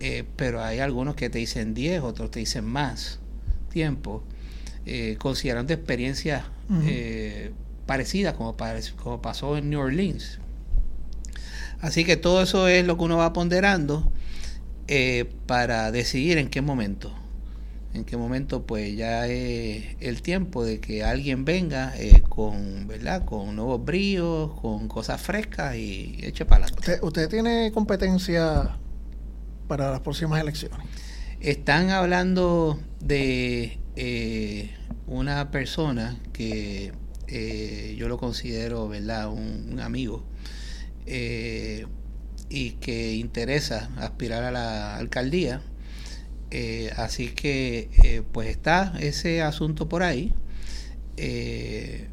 Eh, 0.00 0.24
pero 0.36 0.62
hay 0.62 0.78
algunos 0.78 1.14
que 1.14 1.28
te 1.28 1.38
dicen 1.38 1.74
10, 1.74 2.00
otros 2.00 2.30
te 2.30 2.40
dicen 2.40 2.64
más 2.64 3.20
tiempo, 3.68 4.24
eh, 4.86 5.16
considerando 5.18 5.74
experiencias 5.74 6.44
parecidas 7.86 8.34
como, 8.34 8.56
como 9.02 9.20
pasó 9.20 9.58
en 9.58 9.68
New 9.68 9.80
Orleans. 9.80 10.38
Así 11.82 12.06
que 12.06 12.16
todo 12.16 12.42
eso 12.42 12.66
es 12.66 12.86
lo 12.86 12.96
que 12.96 13.04
uno 13.04 13.18
va 13.18 13.34
ponderando 13.34 14.10
para 15.46 15.92
decidir 15.92 16.38
en 16.38 16.48
qué 16.48 16.62
momento. 16.62 17.12
En 17.94 18.04
qué 18.04 18.16
momento 18.16 18.64
pues 18.64 18.96
ya 18.96 19.26
es 19.26 19.96
el 20.00 20.22
tiempo 20.22 20.64
de 20.64 20.80
que 20.80 21.04
alguien 21.04 21.44
venga 21.44 21.92
eh, 21.98 22.22
con 22.26 22.86
verdad 22.86 23.26
con 23.26 23.54
nuevos 23.54 23.84
bríos 23.84 24.58
con 24.60 24.88
cosas 24.88 25.20
frescas 25.20 25.76
y 25.76 26.18
eche 26.22 26.46
para 26.46 26.64
adelante 26.64 27.00
¿Usted, 27.02 27.28
tiene 27.28 27.70
competencia 27.72 28.78
para 29.68 29.90
las 29.90 30.00
próximas 30.00 30.40
elecciones. 30.40 30.78
Están 31.40 31.90
hablando 31.90 32.80
de 33.00 33.78
eh, 33.96 34.70
una 35.06 35.50
persona 35.50 36.18
que 36.32 36.92
eh, 37.26 37.94
yo 37.98 38.08
lo 38.08 38.16
considero 38.16 38.88
verdad 38.88 39.30
un, 39.30 39.80
amigo 39.80 40.24
y 41.06 42.70
que 42.80 43.14
interesa 43.14 43.90
aspirar 43.98 44.44
a 44.44 44.50
la 44.50 44.96
alcaldía 44.96 45.62
eh, 46.54 46.92
así 46.98 47.28
que 47.28 47.88
eh, 48.04 48.22
pues 48.30 48.48
está 48.48 48.92
ese 49.00 49.40
asunto 49.40 49.88
por 49.88 50.02
ahí. 50.02 50.34
Eh, 51.16 52.08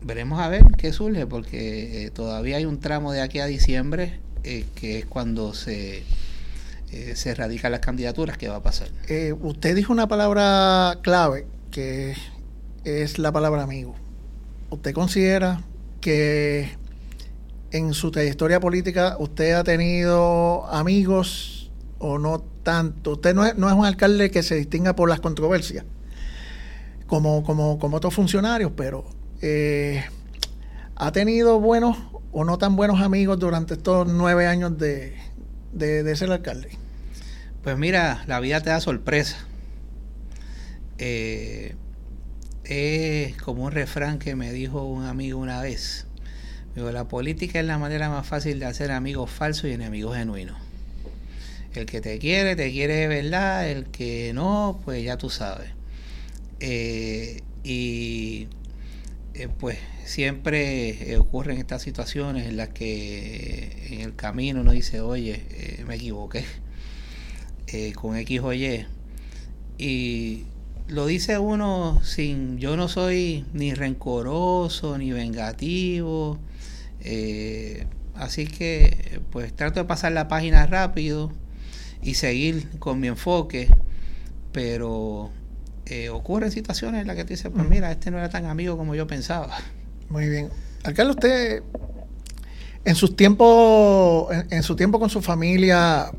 veremos 0.00 0.40
a 0.40 0.48
ver 0.48 0.64
qué 0.78 0.90
surge, 0.94 1.26
porque 1.26 2.10
todavía 2.14 2.56
hay 2.56 2.64
un 2.64 2.80
tramo 2.80 3.12
de 3.12 3.20
aquí 3.20 3.40
a 3.40 3.46
diciembre 3.46 4.20
que 4.74 5.00
es 5.00 5.04
cuando 5.04 5.52
se, 5.52 6.04
se 7.14 7.34
radican 7.34 7.70
las 7.70 7.80
candidaturas 7.80 8.38
que 8.38 8.48
va 8.48 8.56
a 8.56 8.62
pasar. 8.62 8.88
usted 9.42 9.76
dijo 9.76 9.92
una 9.92 10.08
palabra 10.08 11.00
clave, 11.02 11.46
que 11.70 12.14
es 12.84 13.18
la 13.18 13.30
palabra 13.30 13.64
amigo. 13.64 13.94
¿Usted 14.70 14.94
considera 14.94 15.62
que 16.00 16.70
en 17.70 17.92
su 17.94 18.10
trayectoria 18.10 18.60
política 18.60 19.16
usted 19.18 19.52
ha 19.52 19.64
tenido 19.64 20.66
amigos 20.66 21.70
o 21.98 22.18
no 22.18 22.40
tanto. 22.62 23.12
Usted 23.12 23.34
no 23.34 23.44
es, 23.44 23.56
no 23.56 23.68
es 23.68 23.74
un 23.74 23.84
alcalde 23.84 24.30
que 24.30 24.42
se 24.42 24.56
distinga 24.56 24.94
por 24.94 25.08
las 25.08 25.20
controversias, 25.20 25.84
como, 27.06 27.42
como, 27.42 27.78
como 27.78 27.96
otros 27.96 28.14
funcionarios, 28.14 28.72
pero 28.76 29.04
eh, 29.40 30.04
ha 30.96 31.12
tenido 31.12 31.60
buenos 31.60 31.96
o 32.32 32.44
no 32.44 32.58
tan 32.58 32.76
buenos 32.76 33.00
amigos 33.00 33.38
durante 33.38 33.74
estos 33.74 34.06
nueve 34.08 34.46
años 34.46 34.78
de, 34.78 35.16
de, 35.72 36.16
ser 36.16 36.30
alcalde. 36.30 36.70
Pues 37.62 37.76
mira, 37.76 38.24
la 38.26 38.40
vida 38.40 38.60
te 38.60 38.70
da 38.70 38.80
sorpresa. 38.80 39.36
Eh, 40.98 41.76
es 42.64 43.36
como 43.36 43.64
un 43.64 43.72
refrán 43.72 44.18
que 44.18 44.34
me 44.34 44.52
dijo 44.52 44.84
un 44.84 45.04
amigo 45.04 45.38
una 45.38 45.62
vez. 45.62 46.07
La 46.76 47.08
política 47.08 47.58
es 47.60 47.66
la 47.66 47.78
manera 47.78 48.08
más 48.08 48.26
fácil 48.26 48.60
de 48.60 48.66
hacer 48.66 48.92
amigos 48.92 49.30
falsos 49.30 49.68
y 49.68 49.72
enemigos 49.72 50.16
genuinos. 50.16 50.56
El 51.74 51.86
que 51.86 52.00
te 52.00 52.18
quiere, 52.18 52.56
te 52.56 52.70
quiere 52.70 52.94
de 52.94 53.08
verdad. 53.08 53.68
El 53.68 53.86
que 53.86 54.32
no, 54.32 54.80
pues 54.84 55.04
ya 55.04 55.16
tú 55.16 55.28
sabes. 55.28 55.70
Eh, 56.60 57.42
y 57.62 58.48
eh, 59.34 59.48
pues 59.58 59.78
siempre 60.04 61.16
ocurren 61.18 61.58
estas 61.58 61.82
situaciones 61.82 62.46
en 62.46 62.56
las 62.56 62.70
que 62.70 63.88
en 63.90 64.00
el 64.00 64.14
camino 64.14 64.60
uno 64.60 64.72
dice, 64.72 65.00
oye, 65.00 65.44
eh, 65.50 65.84
me 65.86 65.96
equivoqué 65.96 66.44
con 67.94 68.16
X 68.16 68.40
o 68.40 68.52
Y. 68.52 68.86
Y 69.78 70.44
lo 70.88 71.06
dice 71.06 71.38
uno 71.38 72.00
sin, 72.02 72.58
yo 72.58 72.76
no 72.76 72.88
soy 72.88 73.44
ni 73.52 73.74
rencoroso 73.74 74.96
ni 74.98 75.12
vengativo. 75.12 76.38
Así 78.14 78.46
que 78.46 79.20
pues 79.30 79.54
trato 79.54 79.80
de 79.80 79.86
pasar 79.86 80.12
la 80.12 80.28
página 80.28 80.66
rápido 80.66 81.32
y 82.02 82.14
seguir 82.14 82.68
con 82.78 83.00
mi 83.00 83.08
enfoque, 83.08 83.68
pero 84.52 85.30
eh, 85.86 86.08
ocurren 86.10 86.50
situaciones 86.50 87.00
en 87.00 87.06
las 87.06 87.16
que 87.16 87.24
tú 87.24 87.30
dices, 87.30 87.50
pues 87.54 87.68
mira, 87.68 87.90
este 87.90 88.10
no 88.10 88.18
era 88.18 88.28
tan 88.28 88.46
amigo 88.46 88.76
como 88.76 88.94
yo 88.94 89.06
pensaba. 89.06 89.56
Muy 90.08 90.28
bien. 90.28 90.50
Alcalde, 90.84 91.10
usted 91.10 91.62
en 92.84 92.94
sus 92.94 93.16
tiempos, 93.16 94.28
en, 94.50 94.62
su 94.62 94.76
tiempo 94.76 94.98
con 94.98 95.10
su 95.10 95.20
familia, 95.20 96.10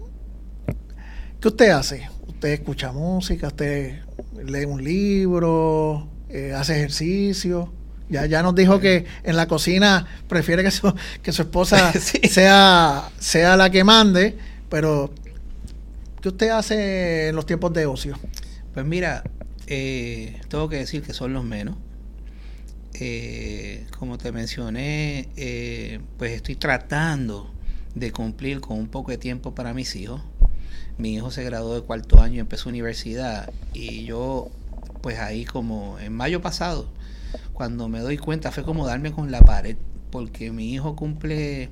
¿qué 1.39 1.47
usted 1.47 1.69
hace? 1.69 2.09
¿Usted 2.27 2.49
escucha 2.49 2.91
música? 2.91 3.47
¿Usted 3.47 4.01
lee 4.45 4.65
un 4.65 4.83
libro? 4.83 6.09
Eh, 6.29 6.53
¿Hace 6.55 6.75
ejercicio? 6.75 7.73
Ya, 8.09 8.25
ya 8.25 8.41
nos 8.41 8.55
dijo 8.55 8.79
que 8.79 9.05
en 9.23 9.35
la 9.35 9.47
cocina 9.47 10.07
prefiere 10.27 10.63
que 10.63 10.71
su, 10.71 10.93
que 11.21 11.31
su 11.31 11.43
esposa 11.43 11.93
sea, 12.29 13.09
sea 13.19 13.55
la 13.55 13.69
que 13.69 13.83
mande, 13.83 14.35
pero 14.69 15.13
¿qué 16.21 16.29
usted 16.29 16.49
hace 16.49 17.29
en 17.29 17.35
los 17.35 17.45
tiempos 17.45 17.71
de 17.73 17.85
ocio? 17.85 18.17
Pues 18.73 18.85
mira, 18.85 19.23
eh, 19.67 20.41
tengo 20.47 20.67
que 20.69 20.77
decir 20.77 21.03
que 21.03 21.13
son 21.13 21.33
los 21.33 21.43
menos. 21.43 21.75
Eh, 22.95 23.85
como 23.97 24.17
te 24.17 24.31
mencioné, 24.31 25.29
eh, 25.37 25.99
pues 26.17 26.31
estoy 26.33 26.55
tratando 26.55 27.53
de 27.95 28.11
cumplir 28.11 28.59
con 28.59 28.77
un 28.77 28.87
poco 28.87 29.11
de 29.11 29.17
tiempo 29.17 29.53
para 29.53 29.73
mis 29.73 29.95
hijos. 29.95 30.21
Mi 30.97 31.13
hijo 31.13 31.31
se 31.31 31.43
graduó 31.43 31.75
de 31.75 31.81
cuarto 31.81 32.21
año 32.21 32.35
y 32.35 32.39
empezó 32.39 32.69
universidad 32.69 33.51
y 33.73 34.03
yo, 34.03 34.49
pues 35.01 35.19
ahí 35.19 35.45
como 35.45 35.97
en 35.99 36.13
mayo 36.13 36.41
pasado, 36.41 36.89
cuando 37.59 37.89
me 37.89 37.99
doy 37.99 38.17
cuenta 38.17 38.53
fue 38.53 38.63
como 38.63 38.87
darme 38.87 39.11
con 39.11 39.31
la 39.31 39.41
pared, 39.41 39.75
porque 40.11 40.49
mi 40.49 40.71
hijo 40.71 40.95
cumple 40.95 41.69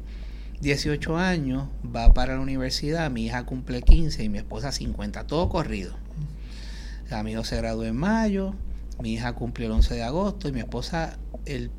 18 0.60 1.18
años, 1.18 1.70
va 1.96 2.14
para 2.14 2.36
la 2.36 2.42
universidad, 2.42 3.10
mi 3.10 3.28
hija 3.28 3.46
cumple 3.46 3.82
15 3.82 4.22
y 4.22 4.28
mi 4.28 4.38
esposa 4.38 4.74
50, 4.74 5.28
todo 5.28 5.48
corrido. 5.48 5.96
Mi 7.24 7.32
hijo 7.32 7.46
se 7.46 7.56
graduó 7.56 7.86
en 7.86 7.96
mayo, 7.96 8.54
mi 9.02 9.14
hija 9.14 9.32
cumplió 9.32 9.68
el 9.68 9.72
11 9.76 9.94
de 9.94 10.04
agosto 10.04 10.50
y 10.50 10.52
mi 10.52 10.60
esposa 10.60 11.18
el 11.46 11.72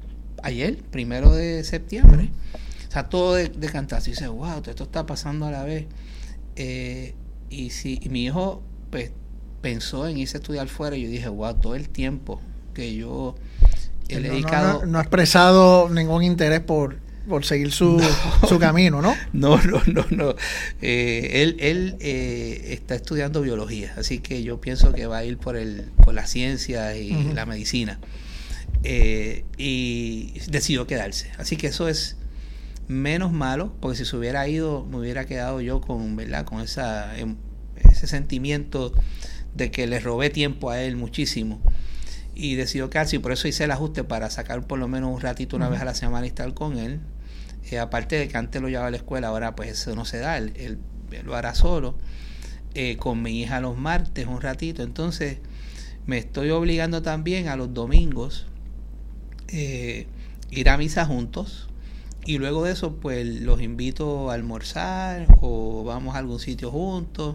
ayer, 0.42 0.78
primero 0.84 1.34
de 1.34 1.62
septiembre. 1.62 2.30
O 2.88 2.90
sea, 2.90 3.10
todo 3.10 3.34
de, 3.34 3.50
de 3.50 3.68
cantazo. 3.68 4.08
Y 4.08 4.14
dice, 4.14 4.28
wow, 4.28 4.62
esto 4.66 4.84
está 4.84 5.04
pasando 5.04 5.44
a 5.44 5.50
la 5.50 5.64
vez. 5.64 5.84
Eh, 6.56 7.14
y 7.50 7.68
si 7.68 8.00
mi 8.08 8.24
hijo 8.24 8.62
pues 8.88 9.12
pensó 9.60 10.08
en 10.08 10.16
irse 10.16 10.38
a 10.38 10.40
estudiar 10.40 10.68
fuera, 10.68 10.96
y 10.96 11.02
yo 11.02 11.10
dije, 11.10 11.28
wow, 11.28 11.52
todo 11.52 11.74
el 11.74 11.90
tiempo 11.90 12.40
que 12.72 12.94
yo 12.94 13.34
no, 14.08 14.86
No, 14.86 14.98
ha 14.98 15.02
expresado 15.02 15.88
ningún 15.90 16.22
interés 16.22 16.60
por, 16.60 16.96
por 17.28 17.44
seguir 17.44 17.72
su, 17.72 18.00
su, 18.48 18.58
camino, 18.58 19.02
¿no? 19.02 19.14
No, 19.32 19.60
no, 19.62 19.82
no, 19.86 20.04
no. 20.10 20.34
Eh, 20.80 21.42
él 21.42 21.56
él 21.60 21.96
eh, 22.00 22.68
está 22.70 22.94
estudiando 22.94 23.42
biología, 23.42 23.94
así 23.96 24.18
que 24.18 24.42
yo 24.42 24.60
pienso 24.60 24.92
que 24.92 25.06
va 25.06 25.18
a 25.18 25.24
ir 25.24 25.38
por, 25.38 25.56
el, 25.56 25.90
por 26.04 26.14
la 26.14 26.26
ciencia 26.26 26.96
y 26.96 27.32
la 27.34 27.46
medicina. 27.46 27.98
Eh, 28.84 29.44
y 29.56 30.34
decidió 30.48 30.86
quedarse. 30.86 31.30
Así 31.36 31.56
que 31.56 31.66
eso 31.68 31.88
es 31.88 32.16
menos 32.86 33.32
malo, 33.32 33.74
porque 33.80 33.98
si 33.98 34.04
se 34.04 34.16
hubiera 34.16 34.46
ido, 34.48 34.86
me 34.86 34.98
hubiera 34.98 35.26
quedado 35.26 35.60
yo 35.60 35.80
con, 35.80 36.16
¿verdad? 36.16 36.44
con 36.44 36.60
esa, 36.60 37.18
em, 37.18 37.36
ese 37.76 38.06
sentimiento 38.06 38.92
de 39.54 39.70
que 39.70 39.86
le 39.86 40.00
robé 40.00 40.30
tiempo 40.30 40.70
a 40.70 40.80
él 40.80 40.96
muchísimo 40.96 41.60
y 42.38 42.54
decidió 42.54 42.88
quedarse 42.88 43.16
y 43.16 43.18
por 43.18 43.32
eso 43.32 43.48
hice 43.48 43.64
el 43.64 43.72
ajuste 43.72 44.04
para 44.04 44.30
sacar 44.30 44.64
por 44.64 44.78
lo 44.78 44.86
menos 44.86 45.12
un 45.12 45.20
ratito 45.20 45.56
una 45.56 45.68
vez 45.68 45.80
a 45.80 45.84
la 45.84 45.94
semana 45.94 46.24
y 46.24 46.28
estar 46.28 46.54
con 46.54 46.78
él. 46.78 47.00
Eh, 47.68 47.80
aparte 47.80 48.16
de 48.16 48.28
que 48.28 48.36
antes 48.38 48.62
lo 48.62 48.68
llevaba 48.68 48.86
a 48.86 48.90
la 48.92 48.96
escuela, 48.96 49.26
ahora 49.26 49.56
pues 49.56 49.70
eso 49.70 49.96
no 49.96 50.04
se 50.04 50.18
da, 50.18 50.38
él, 50.38 50.78
lo 51.24 51.34
hará 51.34 51.56
solo. 51.56 51.96
Eh, 52.74 52.96
con 52.96 53.22
mi 53.22 53.40
hija 53.40 53.60
los 53.60 53.76
martes 53.76 54.28
un 54.28 54.40
ratito, 54.40 54.84
entonces 54.84 55.38
me 56.06 56.16
estoy 56.18 56.50
obligando 56.50 57.02
también 57.02 57.48
a 57.48 57.56
los 57.56 57.74
domingos 57.74 58.46
eh, 59.48 60.06
ir 60.52 60.68
a 60.68 60.76
misa 60.76 61.06
juntos 61.06 61.68
y 62.24 62.38
luego 62.38 62.62
de 62.62 62.72
eso 62.72 62.96
pues 63.00 63.26
los 63.26 63.60
invito 63.60 64.30
a 64.30 64.34
almorzar 64.34 65.26
o 65.40 65.82
vamos 65.82 66.14
a 66.14 66.18
algún 66.18 66.38
sitio 66.38 66.70
juntos. 66.70 67.34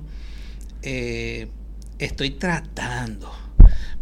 estoy 2.00 2.32
tratando 2.32 3.43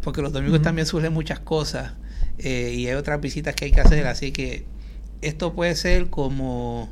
porque 0.02 0.22
los 0.22 0.34
domingos 0.34 0.62
también 0.62 0.86
surgen 0.86 1.14
muchas 1.14 1.40
cosas 1.40 1.94
eh, 2.38 2.74
y 2.76 2.88
hay 2.88 2.96
otras 2.96 3.22
visitas 3.22 3.56
que 3.56 3.66
hay 3.66 3.72
que 3.72 3.82
hacer, 3.82 4.08
así 4.08 4.32
que 4.32 4.66
esto 5.22 5.54
puede 5.54 5.76
ser 5.76 6.08
como 6.08 6.90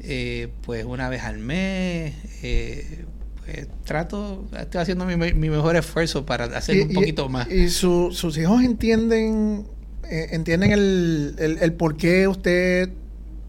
eh, 0.00 0.48
pues 0.62 0.84
una 0.84 1.08
vez 1.08 1.22
al 1.22 1.38
mes, 1.38 2.14
eh, 2.42 3.04
pues 3.44 3.66
trato, 3.84 4.46
estoy 4.58 4.80
haciendo 4.80 5.04
mi, 5.06 5.16
mejor 5.16 5.76
esfuerzo 5.76 6.24
para 6.24 6.44
hacer 6.44 6.82
un 6.82 6.92
poquito 6.92 7.28
más. 7.28 7.50
¿Y 7.50 7.68
sus 7.68 8.38
hijos 8.38 8.62
entienden 8.62 9.66
entienden 10.08 10.70
el, 10.70 11.34
el, 11.60 11.72
por 11.72 11.96
qué 11.96 12.28
usted 12.28 12.90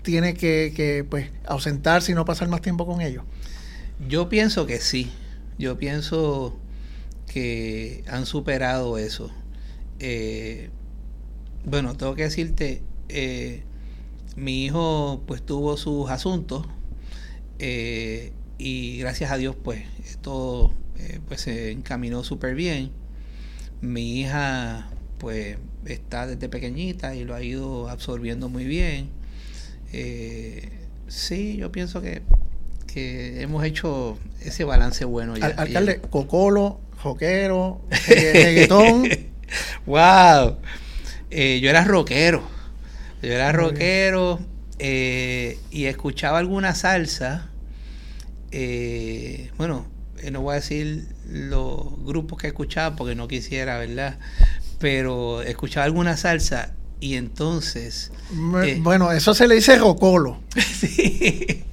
tiene 0.01 0.33
que, 0.33 0.73
que 0.75 1.05
pues 1.07 1.29
ausentarse 1.45 2.11
y 2.11 2.15
no 2.15 2.25
pasar 2.25 2.47
más 2.47 2.61
tiempo 2.61 2.87
con 2.87 3.01
ellos? 3.01 3.23
Yo 4.07 4.27
pienso 4.29 4.65
que 4.65 4.79
sí, 4.79 5.11
yo 5.59 5.77
pienso 5.77 6.57
que 7.27 8.03
han 8.07 8.25
superado 8.25 8.97
eso. 8.97 9.29
Eh, 9.99 10.69
bueno, 11.65 11.95
tengo 11.95 12.15
que 12.15 12.23
decirte, 12.23 12.81
eh, 13.09 13.63
mi 14.35 14.65
hijo 14.65 15.23
pues 15.27 15.45
tuvo 15.45 15.77
sus 15.77 16.09
asuntos 16.09 16.65
eh, 17.59 18.31
y 18.57 18.97
gracias 18.99 19.31
a 19.31 19.37
Dios 19.37 19.55
pues 19.61 19.83
todo 20.21 20.73
pues 21.27 21.41
se 21.41 21.71
encaminó 21.71 22.23
súper 22.23 22.55
bien. 22.55 22.91
Mi 23.81 24.21
hija 24.21 24.89
pues 25.19 25.57
está 25.85 26.27
desde 26.27 26.49
pequeñita 26.49 27.15
y 27.15 27.23
lo 27.23 27.35
ha 27.35 27.43
ido 27.43 27.89
absorbiendo 27.89 28.49
muy 28.49 28.65
bien. 28.65 29.09
sí, 31.07 31.57
yo 31.57 31.71
pienso 31.71 32.01
que, 32.01 32.21
que 32.97 33.43
hemos 33.43 33.63
hecho 33.63 34.17
ese 34.41 34.63
balance 34.63 35.05
bueno. 35.05 35.37
Ya, 35.37 35.47
alcalde, 35.47 36.01
Cocolo 36.09 36.79
rockero, 37.03 37.79
reggaetón. 38.07 39.07
¡Wow! 39.85 40.57
Eh, 41.29 41.59
yo 41.61 41.69
era 41.69 41.83
rockero. 41.83 42.41
Yo 43.21 43.31
era 43.31 43.51
rockero 43.51 44.39
eh, 44.79 45.59
y 45.69 45.85
escuchaba 45.85 46.39
alguna 46.39 46.73
salsa. 46.73 47.51
Eh, 48.49 49.51
bueno, 49.59 49.85
no 50.31 50.41
voy 50.41 50.53
a 50.53 50.55
decir 50.55 51.05
los 51.29 52.03
grupos 52.03 52.39
que 52.39 52.47
escuchaba 52.47 52.95
porque 52.95 53.13
no 53.13 53.27
quisiera, 53.27 53.77
¿verdad? 53.77 54.17
Pero 54.79 55.43
escuchaba 55.43 55.85
alguna 55.85 56.17
salsa 56.17 56.73
y 56.99 57.15
entonces... 57.15 58.11
bueno, 58.31 59.11
eso 59.11 59.33
se 59.33 59.47
le 59.47 59.55
dice 59.55 59.77
rocolo. 59.77 60.41
sí, 60.79 61.63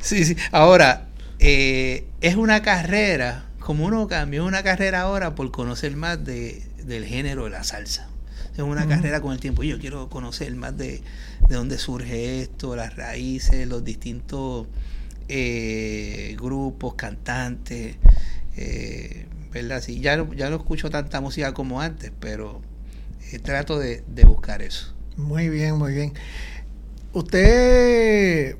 sí, 0.00 0.24
sí. 0.24 0.36
Ahora, 0.50 1.08
es 1.38 2.36
una 2.36 2.62
carrera 2.62 3.46
como 3.62 3.86
uno 3.86 4.08
cambió 4.08 4.44
una 4.44 4.62
carrera 4.62 5.02
ahora 5.02 5.34
por 5.34 5.50
conocer 5.50 5.96
más 5.96 6.24
de, 6.24 6.62
del 6.84 7.04
género 7.04 7.44
de 7.44 7.50
la 7.50 7.64
salsa. 7.64 8.08
Es 8.54 8.58
una 8.58 8.86
carrera 8.86 9.22
con 9.22 9.32
el 9.32 9.40
tiempo. 9.40 9.62
Yo 9.62 9.78
quiero 9.78 10.10
conocer 10.10 10.54
más 10.54 10.76
de, 10.76 11.00
de 11.48 11.54
dónde 11.54 11.78
surge 11.78 12.42
esto, 12.42 12.76
las 12.76 12.96
raíces, 12.96 13.66
los 13.66 13.82
distintos 13.82 14.66
eh, 15.28 16.36
grupos, 16.38 16.94
cantantes. 16.94 17.96
Eh, 18.56 19.26
¿verdad? 19.52 19.80
Sí, 19.80 20.00
ya, 20.00 20.18
no, 20.18 20.34
ya 20.34 20.50
no 20.50 20.56
escucho 20.56 20.90
tanta 20.90 21.20
música 21.22 21.54
como 21.54 21.80
antes, 21.80 22.12
pero 22.20 22.60
eh, 22.60 22.71
trato 23.38 23.78
de, 23.78 24.02
de 24.06 24.24
buscar 24.24 24.62
eso. 24.62 24.94
Muy 25.16 25.48
bien, 25.48 25.76
muy 25.76 25.92
bien. 25.92 26.12
Usted, 27.12 28.56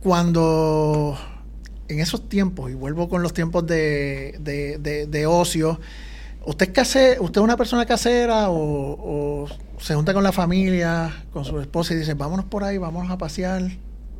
cuando 0.00 1.18
en 1.88 2.00
esos 2.00 2.28
tiempos, 2.28 2.70
y 2.70 2.74
vuelvo 2.74 3.08
con 3.08 3.22
los 3.22 3.32
tiempos 3.32 3.66
de, 3.66 4.38
de, 4.40 5.26
ocio, 5.26 5.80
¿usted 6.46 6.70
es, 6.76 7.20
¿usted 7.20 7.40
es 7.40 7.44
una 7.44 7.56
persona 7.56 7.86
casera 7.86 8.46
o, 8.50 9.46
se 9.78 9.94
junta 9.94 10.12
con 10.12 10.24
la 10.24 10.32
familia, 10.32 11.24
con 11.32 11.44
su 11.44 11.60
esposa 11.60 11.94
y 11.94 11.98
dice, 11.98 12.14
vámonos 12.14 12.46
por 12.46 12.64
ahí, 12.64 12.78
vámonos 12.78 13.10
a 13.10 13.18
pasear, 13.18 13.62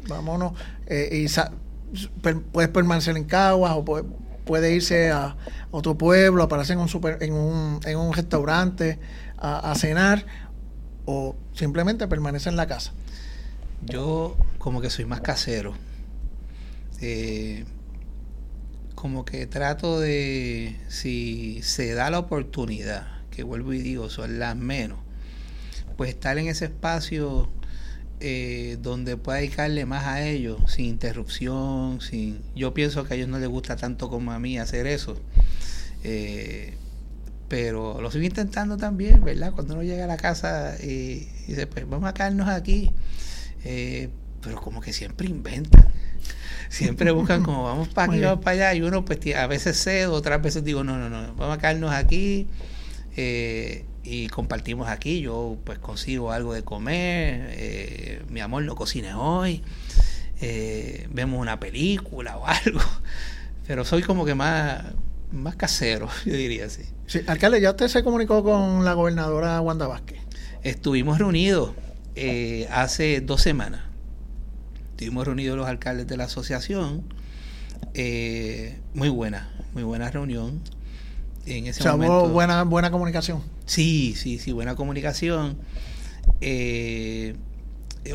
vámonos, 0.08 0.52
eh, 0.86 1.24
y 1.24 2.30
puede 2.52 2.68
permanecer 2.68 3.16
en 3.16 3.24
Caguas 3.24 3.74
o 3.74 3.84
puede, 4.48 4.74
irse 4.74 5.10
a 5.10 5.36
otro 5.70 5.98
pueblo, 5.98 6.42
a 6.42 6.72
en 6.72 6.78
un, 6.78 6.88
super, 6.88 7.22
en 7.22 7.34
un, 7.34 7.80
en 7.84 7.98
un 7.98 8.14
restaurante 8.14 8.98
a, 9.36 9.74
cenar 9.76 10.24
o 11.04 11.36
simplemente 11.52 12.08
permanece 12.08 12.48
en 12.48 12.56
la 12.56 12.66
casa? 12.66 12.94
Yo 13.84 14.38
como 14.58 14.80
que 14.80 14.88
soy 14.88 15.04
más 15.04 15.20
casero 15.20 15.74
eh, 17.02 17.66
como 18.94 19.26
que 19.26 19.46
trato 19.46 20.00
de, 20.00 20.76
si 20.88 21.60
se 21.62 21.92
da 21.92 22.08
la 22.08 22.18
oportunidad, 22.18 23.06
que 23.30 23.42
vuelvo 23.42 23.74
y 23.74 23.78
digo, 23.80 24.08
son 24.08 24.38
las 24.38 24.56
menos, 24.56 24.98
pues 25.98 26.08
estar 26.08 26.38
en 26.38 26.48
ese 26.48 26.64
espacio 26.64 27.50
eh, 28.20 28.78
donde 28.80 29.16
pueda 29.16 29.38
dedicarle 29.38 29.86
más 29.86 30.04
a 30.06 30.26
ellos, 30.26 30.58
sin 30.66 30.86
interrupción, 30.86 32.00
sin... 32.00 32.40
Yo 32.54 32.74
pienso 32.74 33.04
que 33.04 33.14
a 33.14 33.16
ellos 33.16 33.28
no 33.28 33.38
les 33.38 33.48
gusta 33.48 33.76
tanto 33.76 34.08
como 34.08 34.32
a 34.32 34.38
mí 34.38 34.58
hacer 34.58 34.86
eso. 34.86 35.20
Eh, 36.04 36.74
pero 37.48 38.00
lo 38.00 38.10
sigo 38.10 38.24
intentando 38.24 38.76
también, 38.76 39.24
¿verdad? 39.24 39.52
Cuando 39.52 39.74
uno 39.74 39.82
llega 39.82 40.04
a 40.04 40.06
la 40.06 40.16
casa 40.16 40.76
y, 40.82 41.28
dice, 41.46 41.66
pues 41.66 41.88
vamos 41.88 42.08
a 42.08 42.14
quedarnos 42.14 42.48
aquí. 42.48 42.90
Eh, 43.64 44.10
pero 44.42 44.60
como 44.60 44.80
que 44.80 44.92
siempre 44.92 45.28
inventan. 45.28 45.88
Siempre 46.68 47.10
buscan 47.12 47.42
como 47.42 47.64
vamos 47.64 47.88
para 47.88 48.12
aquí, 48.12 48.20
vamos 48.20 48.44
para 48.44 48.68
allá. 48.68 48.74
Y 48.74 48.82
uno 48.82 49.04
pues 49.04 49.20
a 49.34 49.46
veces 49.46 49.82
cedo, 49.82 50.12
otras 50.12 50.42
veces 50.42 50.64
digo, 50.64 50.84
no, 50.84 50.98
no, 50.98 51.08
no, 51.08 51.34
vamos 51.34 51.56
a 51.56 51.58
quedarnos 51.58 51.92
aquí. 51.92 52.46
Eh, 53.16 53.84
y 54.08 54.28
compartimos 54.28 54.88
aquí. 54.88 55.20
Yo 55.20 55.58
pues 55.64 55.78
consigo 55.78 56.32
algo 56.32 56.54
de 56.54 56.62
comer. 56.62 57.50
Eh, 57.52 58.22
mi 58.28 58.40
amor 58.40 58.64
no 58.64 58.74
cocina 58.74 59.20
hoy. 59.20 59.62
vemos 61.10 61.40
una 61.40 61.60
película 61.60 62.38
o 62.38 62.46
algo. 62.64 62.80
Pero 63.66 63.84
soy 63.84 64.02
como 64.02 64.24
que 64.24 64.34
más, 64.34 64.82
más 65.30 65.56
casero, 65.56 66.08
yo 66.24 66.32
diría 66.32 66.66
así. 66.66 66.82
Sí, 67.06 67.20
alcalde, 67.26 67.60
¿ya 67.60 67.70
usted 67.70 67.88
se 67.88 68.02
comunicó 68.02 68.42
con 68.42 68.84
la 68.84 68.94
gobernadora 68.94 69.60
Wanda 69.60 69.86
Vázquez? 69.86 70.18
Estuvimos 70.62 71.18
reunidos 71.18 71.72
eh, 72.14 72.66
hace 72.70 73.20
dos 73.20 73.42
semanas. 73.42 73.82
Estuvimos 74.90 75.26
reunidos 75.26 75.56
los 75.56 75.68
alcaldes 75.68 76.06
de 76.06 76.16
la 76.16 76.24
asociación. 76.24 77.04
Eh, 77.94 78.78
muy 78.94 79.08
buena, 79.08 79.50
muy 79.74 79.82
buena 79.82 80.10
reunión. 80.10 80.60
En 81.48 81.66
ese 81.66 81.80
o 81.80 81.82
sea, 81.82 81.94
hubo 81.94 82.28
buena, 82.28 82.62
buena 82.64 82.90
comunicación. 82.90 83.42
Sí, 83.66 84.14
sí, 84.16 84.38
sí, 84.38 84.52
buena 84.52 84.76
comunicación. 84.76 85.56
Eh, 86.40 87.36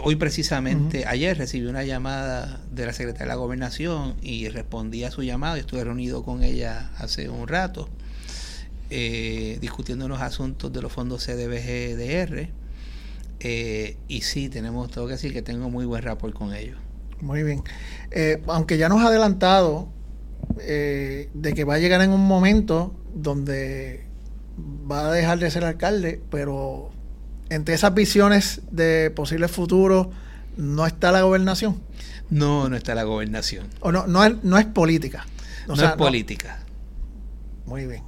hoy 0.04 0.16
precisamente, 0.16 1.06
ayer 1.06 1.38
recibí 1.38 1.68
una 1.68 1.84
llamada 1.84 2.62
de 2.72 2.86
la 2.86 2.94
secretaria 2.94 3.26
de 3.26 3.30
la 3.30 3.36
gobernación 3.36 4.16
y 4.22 4.50
respondí 4.50 5.04
a 5.04 5.12
su 5.12 5.24
llamado. 5.24 5.56
Estuve 5.56 5.84
reunido 5.84 6.24
con 6.24 6.44
ella 6.44 6.92
hace 6.98 7.30
un 7.30 7.48
rato 7.48 7.90
eh, 8.90 9.58
discutiendo 9.60 10.08
los 10.08 10.22
asuntos 10.22 10.72
de 10.72 10.82
los 10.82 10.92
fondos 10.92 11.26
CDBGDR. 11.26 12.50
Eh, 13.40 13.98
y 14.08 14.22
sí, 14.22 14.50
tenemos, 14.50 14.92
tengo 14.92 15.08
que 15.08 15.14
decir 15.14 15.34
que 15.34 15.42
tengo 15.42 15.70
muy 15.70 15.86
buen 15.86 16.04
rapport 16.04 16.34
con 16.34 16.54
ellos. 16.54 16.78
Muy 17.20 17.44
bien. 17.44 17.64
Eh, 18.12 18.42
aunque 18.48 18.78
ya 18.78 18.90
nos 18.90 19.02
ha 19.02 19.08
adelantado 19.08 19.90
eh, 20.60 21.30
de 21.34 21.54
que 21.54 21.64
va 21.64 21.76
a 21.76 21.80
llegar 21.80 22.02
en 22.02 22.12
un 22.12 22.26
momento 22.26 22.96
donde 23.14 24.06
va 24.90 25.08
a 25.08 25.12
dejar 25.12 25.40
de 25.40 25.50
ser 25.52 25.64
alcalde, 25.64 26.22
pero 26.30 26.92
entre 27.50 27.76
esas 27.76 27.94
visiones 27.94 28.62
de 28.72 29.12
posibles 29.12 29.52
futuros 29.52 30.08
no 30.58 30.86
está 30.86 31.12
la 31.12 31.22
gobernación. 31.22 31.82
No, 32.30 32.70
no 32.70 32.76
está 32.76 32.96
la 32.96 33.04
gobernación. 33.04 33.68
O 33.80 33.92
no, 33.92 34.08
no 34.08 34.24
es, 34.24 34.44
no 34.44 34.58
es 34.58 34.66
política. 34.66 35.26
no 35.68 35.76
es 35.76 35.92
política. 35.92 36.60
Muy 37.66 37.88
bien. 37.88 38.04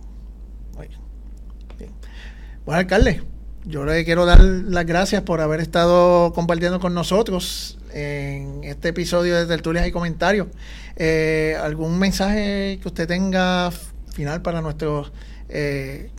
Bueno, 2.66 2.80
alcalde, 2.80 3.22
yo 3.68 3.84
le 3.84 4.06
quiero 4.06 4.26
dar 4.26 4.42
las 4.42 4.86
gracias 4.86 5.24
por 5.24 5.42
haber 5.42 5.60
estado 5.60 6.34
compartiendo 6.34 6.80
con 6.80 6.94
nosotros 6.94 7.78
en 7.94 8.64
este 8.64 8.90
episodio 8.90 9.36
de 9.36 9.48
Tertulias 9.48 9.88
y 9.88 9.92
Comentarios. 9.92 10.48
Eh, 10.96 11.58
¿Algún 11.62 11.98
mensaje 11.98 12.80
que 12.82 12.88
usted 12.88 13.08
tenga 13.08 13.72
final 14.14 14.44
para 14.44 14.62
nuestros 14.62 15.12
eh, 15.50 16.12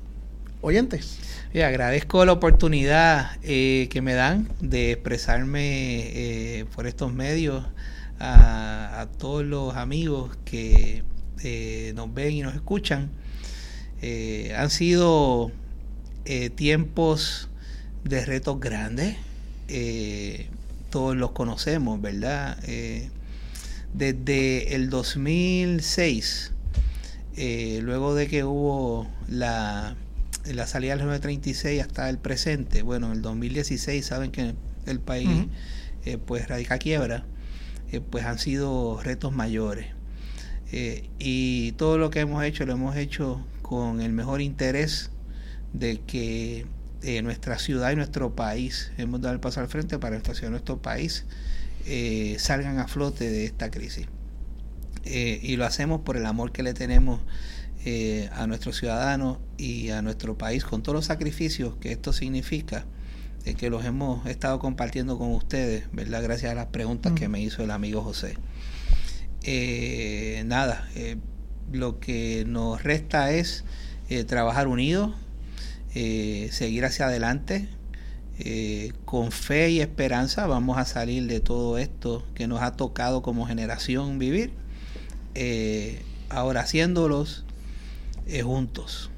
oyentes? 0.61 1.21
Y 1.55 1.61
agradezco 1.61 2.25
la 2.25 2.33
oportunidad 2.33 3.31
eh, 3.45 3.89
que 3.91 4.03
me 4.03 4.15
dan 4.15 4.49
de 4.61 4.93
expresarme 4.93 6.67
por 6.75 6.89
estos 6.89 7.15
medios 7.15 7.65
a, 8.19 9.01
a, 9.01 9.07
todos 9.07 9.45
los 9.45 9.77
amigos 9.77 10.37
que 10.45 11.05
nos 11.95 12.13
ven 12.13 12.33
y 12.33 12.43
nos 12.43 12.55
escuchan. 12.55 13.11
han 14.57 14.71
sido 14.71 15.53
eh, 16.29 16.51
tiempos 16.51 17.49
de 18.03 18.27
retos 18.27 18.59
grandes, 18.59 19.17
eh, 19.69 20.49
todos 20.91 21.15
los 21.17 21.31
conocemos, 21.31 22.03
¿verdad? 22.03 22.59
Eh, 22.67 23.11
desde 23.95 24.75
el 24.75 24.91
2006, 24.91 26.51
luego 27.37 28.17
de 28.17 28.27
que 28.27 28.43
hubo 28.43 29.07
la, 29.29 29.95
la 30.47 30.67
salida 30.67 30.97
del 30.97 31.07
936 31.07 31.81
hasta 31.81 32.11
el 32.11 32.19
presente, 32.19 32.83
bueno, 32.83 33.07
en 33.07 33.13
el 33.13 33.23
2016 33.23 34.05
saben 34.05 34.33
que 34.33 34.55
el 34.87 34.99
país 34.99 35.29
pues 36.27 36.49
radica 36.49 36.79
quiebra, 36.79 37.25
pues 38.11 38.25
han 38.25 38.41
sido 38.41 39.01
retos 39.01 39.33
mayores. 39.33 39.87
y 41.21 41.71
todo 41.73 41.99
lo 41.99 42.11
que 42.11 42.19
hemos 42.19 42.43
hecho 42.43 42.67
lo 42.67 42.73
hemos 42.73 42.97
hecho 42.97 43.47
con 43.63 44.01
el 44.01 44.13
mejor 44.13 44.41
interés 44.41 45.11
de 45.73 46.01
que 46.01 46.67
eh, 47.03 47.23
nuestra 47.23 47.59
ciudad 47.59 47.93
y 47.93 47.97
nuestro 47.97 48.35
país, 48.35 48.91
hemos 48.97 49.21
dado 49.21 49.35
el 49.35 49.41
paso 49.41 49.61
al 49.61 49.69
frente 49.69 49.99
para 49.99 50.13
nuestra 50.13 50.35
ciudad 50.35 50.49
y 50.49 50.51
nuestro 50.51 50.83
país 50.83 51.25
eh, 51.87 52.37
salgan 52.39 52.79
a 52.79 52.89
flote 52.89 53.31
de 53.31 53.45
esta 53.45 53.71
crisis. 53.71 54.07
Eh, 55.05 55.39
y 55.41 55.57
lo 55.57 55.67
hacemos 55.67 56.01
por 56.01 56.17
el 56.17 56.27
amor 56.27 56.51
que 56.51 56.63
le 56.63 56.75
tenemos 56.75 57.21
a 58.33 58.49
nuestros 58.49 58.77
ciudadanos 58.79 59.39
y 59.59 59.91
a 59.91 60.03
nuestro 60.03 60.37
país, 60.37 60.65
con 60.65 60.83
todos 60.83 60.97
los 60.97 61.05
sacrificios 61.05 61.77
que 61.77 61.93
esto 61.93 62.13
significa, 62.13 62.85
que 63.57 63.71
los 63.71 63.85
hemos 63.85 64.27
estado 64.27 64.59
compartiendo 64.59 65.17
con 65.19 65.31
ustedes, 65.31 65.85
¿verdad? 65.93 66.21
Gracias 66.21 66.51
a 66.51 66.57
las 66.57 66.67
preguntas 66.67 67.13
que 67.13 67.29
mm. 67.29 67.31
me 67.31 67.41
hizo 67.41 67.63
el 67.63 67.71
amigo 67.71 68.03
José. 68.03 68.39
nada, 70.47 70.89
lo 71.71 72.01
que 72.01 72.43
nos 72.45 72.83
resta 72.83 73.31
es 73.31 73.63
trabajar 74.27 74.67
unidos, 74.67 75.15
eh, 75.99 76.51
seguir 76.53 76.85
hacia 76.85 77.07
adelante. 77.07 77.69
Eh, 78.39 78.93
con 79.07 79.33
fe 79.33 79.71
y 79.71 79.81
esperanza 79.81 80.47
vamos 80.47 80.77
a 80.77 80.85
salir 80.85 81.27
de 81.27 81.41
todo 81.41 81.79
esto 81.79 82.23
que 82.35 82.47
nos 82.47 82.61
ha 82.61 82.73
tocado 82.73 83.23
como 83.23 83.47
generación 83.47 84.19
vivir. 84.19 84.53
Eh, 85.35 86.03
ahora 86.29 86.61
haciéndolos 86.61 87.47
juntos. 88.45 89.11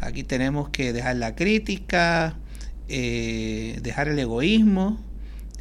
Aquí 0.00 0.22
tenemos 0.22 0.70
que 0.70 0.94
dejar 0.94 1.16
la 1.16 1.34
crítica, 1.34 2.38
dejar 2.86 4.08
el 4.08 4.18
egoísmo. 4.18 4.98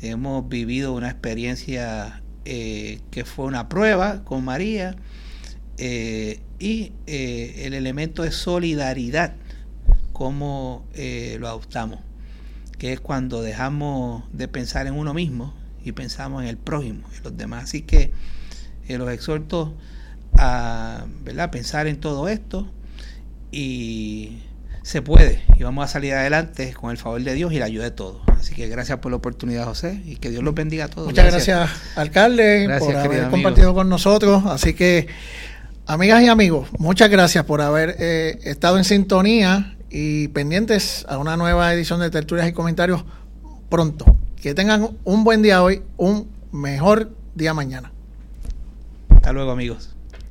Hemos 0.02 0.48
vivido 0.48 0.93
una 0.93 1.10
experiencia 1.10 2.22
que 2.45 3.24
fue 3.26 3.45
una 3.48 3.68
prueba 3.68 4.24
con 4.24 4.45
María 4.45 4.95
y 5.78 6.91
el 7.08 7.74
elemento 7.74 8.24
de 8.24 8.32
solidaridad 8.32 9.34
cómo 10.18 10.84
eh, 10.95 11.38
lo 11.39 11.47
adoptamos, 11.47 11.99
que 12.80 12.91
es 12.91 12.99
cuando 12.99 13.43
dejamos 13.43 14.24
de 14.34 14.47
pensar 14.47 14.88
en 14.88 14.95
uno 14.95 15.13
mismo 15.13 15.53
y 15.86 15.91
pensamos 15.91 16.41
en 16.41 16.49
el 16.49 16.57
prójimo, 16.57 17.07
en 17.15 17.24
los 17.24 17.38
demás. 17.38 17.65
Así 17.65 17.84
que 17.84 18.11
eh, 18.88 18.97
los 18.97 19.11
exhorto 19.11 19.76
a 20.36 21.05
¿verdad? 21.24 21.51
pensar 21.51 21.86
en 21.86 21.99
todo 21.99 22.30
esto 22.30 22.68
y 23.51 24.39
se 24.82 25.03
puede 25.03 25.43
y 25.55 25.61
vamos 25.61 25.86
a 25.86 25.88
salir 25.88 26.15
adelante 26.15 26.74
con 26.74 26.89
el 26.89 26.97
favor 26.97 27.22
de 27.22 27.36
Dios 27.36 27.53
y 27.53 27.59
la 27.59 27.65
ayuda 27.65 27.84
de 27.84 27.91
todos. 27.91 28.22
Así 28.39 28.55
que 28.55 28.68
gracias 28.70 28.97
por 28.97 29.11
la 29.11 29.18
oportunidad, 29.18 29.65
José, 29.65 30.01
y 30.03 30.15
que 30.15 30.32
Dios 30.32 30.43
los 30.43 30.55
bendiga 30.55 30.86
a 30.86 30.88
todos. 30.88 31.09
Muchas 31.09 31.32
gracias, 31.32 31.70
alcalde, 31.95 32.68
por 32.80 32.95
haber 32.95 33.30
compartido 33.30 33.76
con 33.76 33.88
nosotros. 33.88 34.47
Así 34.47 34.74
que, 34.74 35.05
amigas 35.86 36.24
y 36.24 36.28
amigos, 36.28 36.70
muchas 36.80 37.11
gracias 37.11 37.45
por 37.45 37.61
haber 37.61 37.95
eh, 37.99 38.39
estado 38.45 38.80
en 38.80 38.84
sintonía 38.84 39.76
y 39.89 40.27
pendientes 40.29 41.05
a 41.07 41.17
una 41.17 41.38
nueva 41.38 41.73
edición 41.73 41.99
de 41.99 42.09
Tertulias 42.09 42.47
y 42.47 42.53
Comentarios 42.53 43.03
pronto. 43.69 44.05
Que 44.41 44.53
tengan 44.53 44.97
un 45.03 45.23
buen 45.23 45.41
día 45.41 45.63
hoy, 45.63 45.81
un 45.97 46.27
mejor 46.51 47.11
día 47.35 47.53
mañana. 47.53 47.91
Hasta 49.09 49.33
luego 49.33 49.51
amigos. 49.51 49.97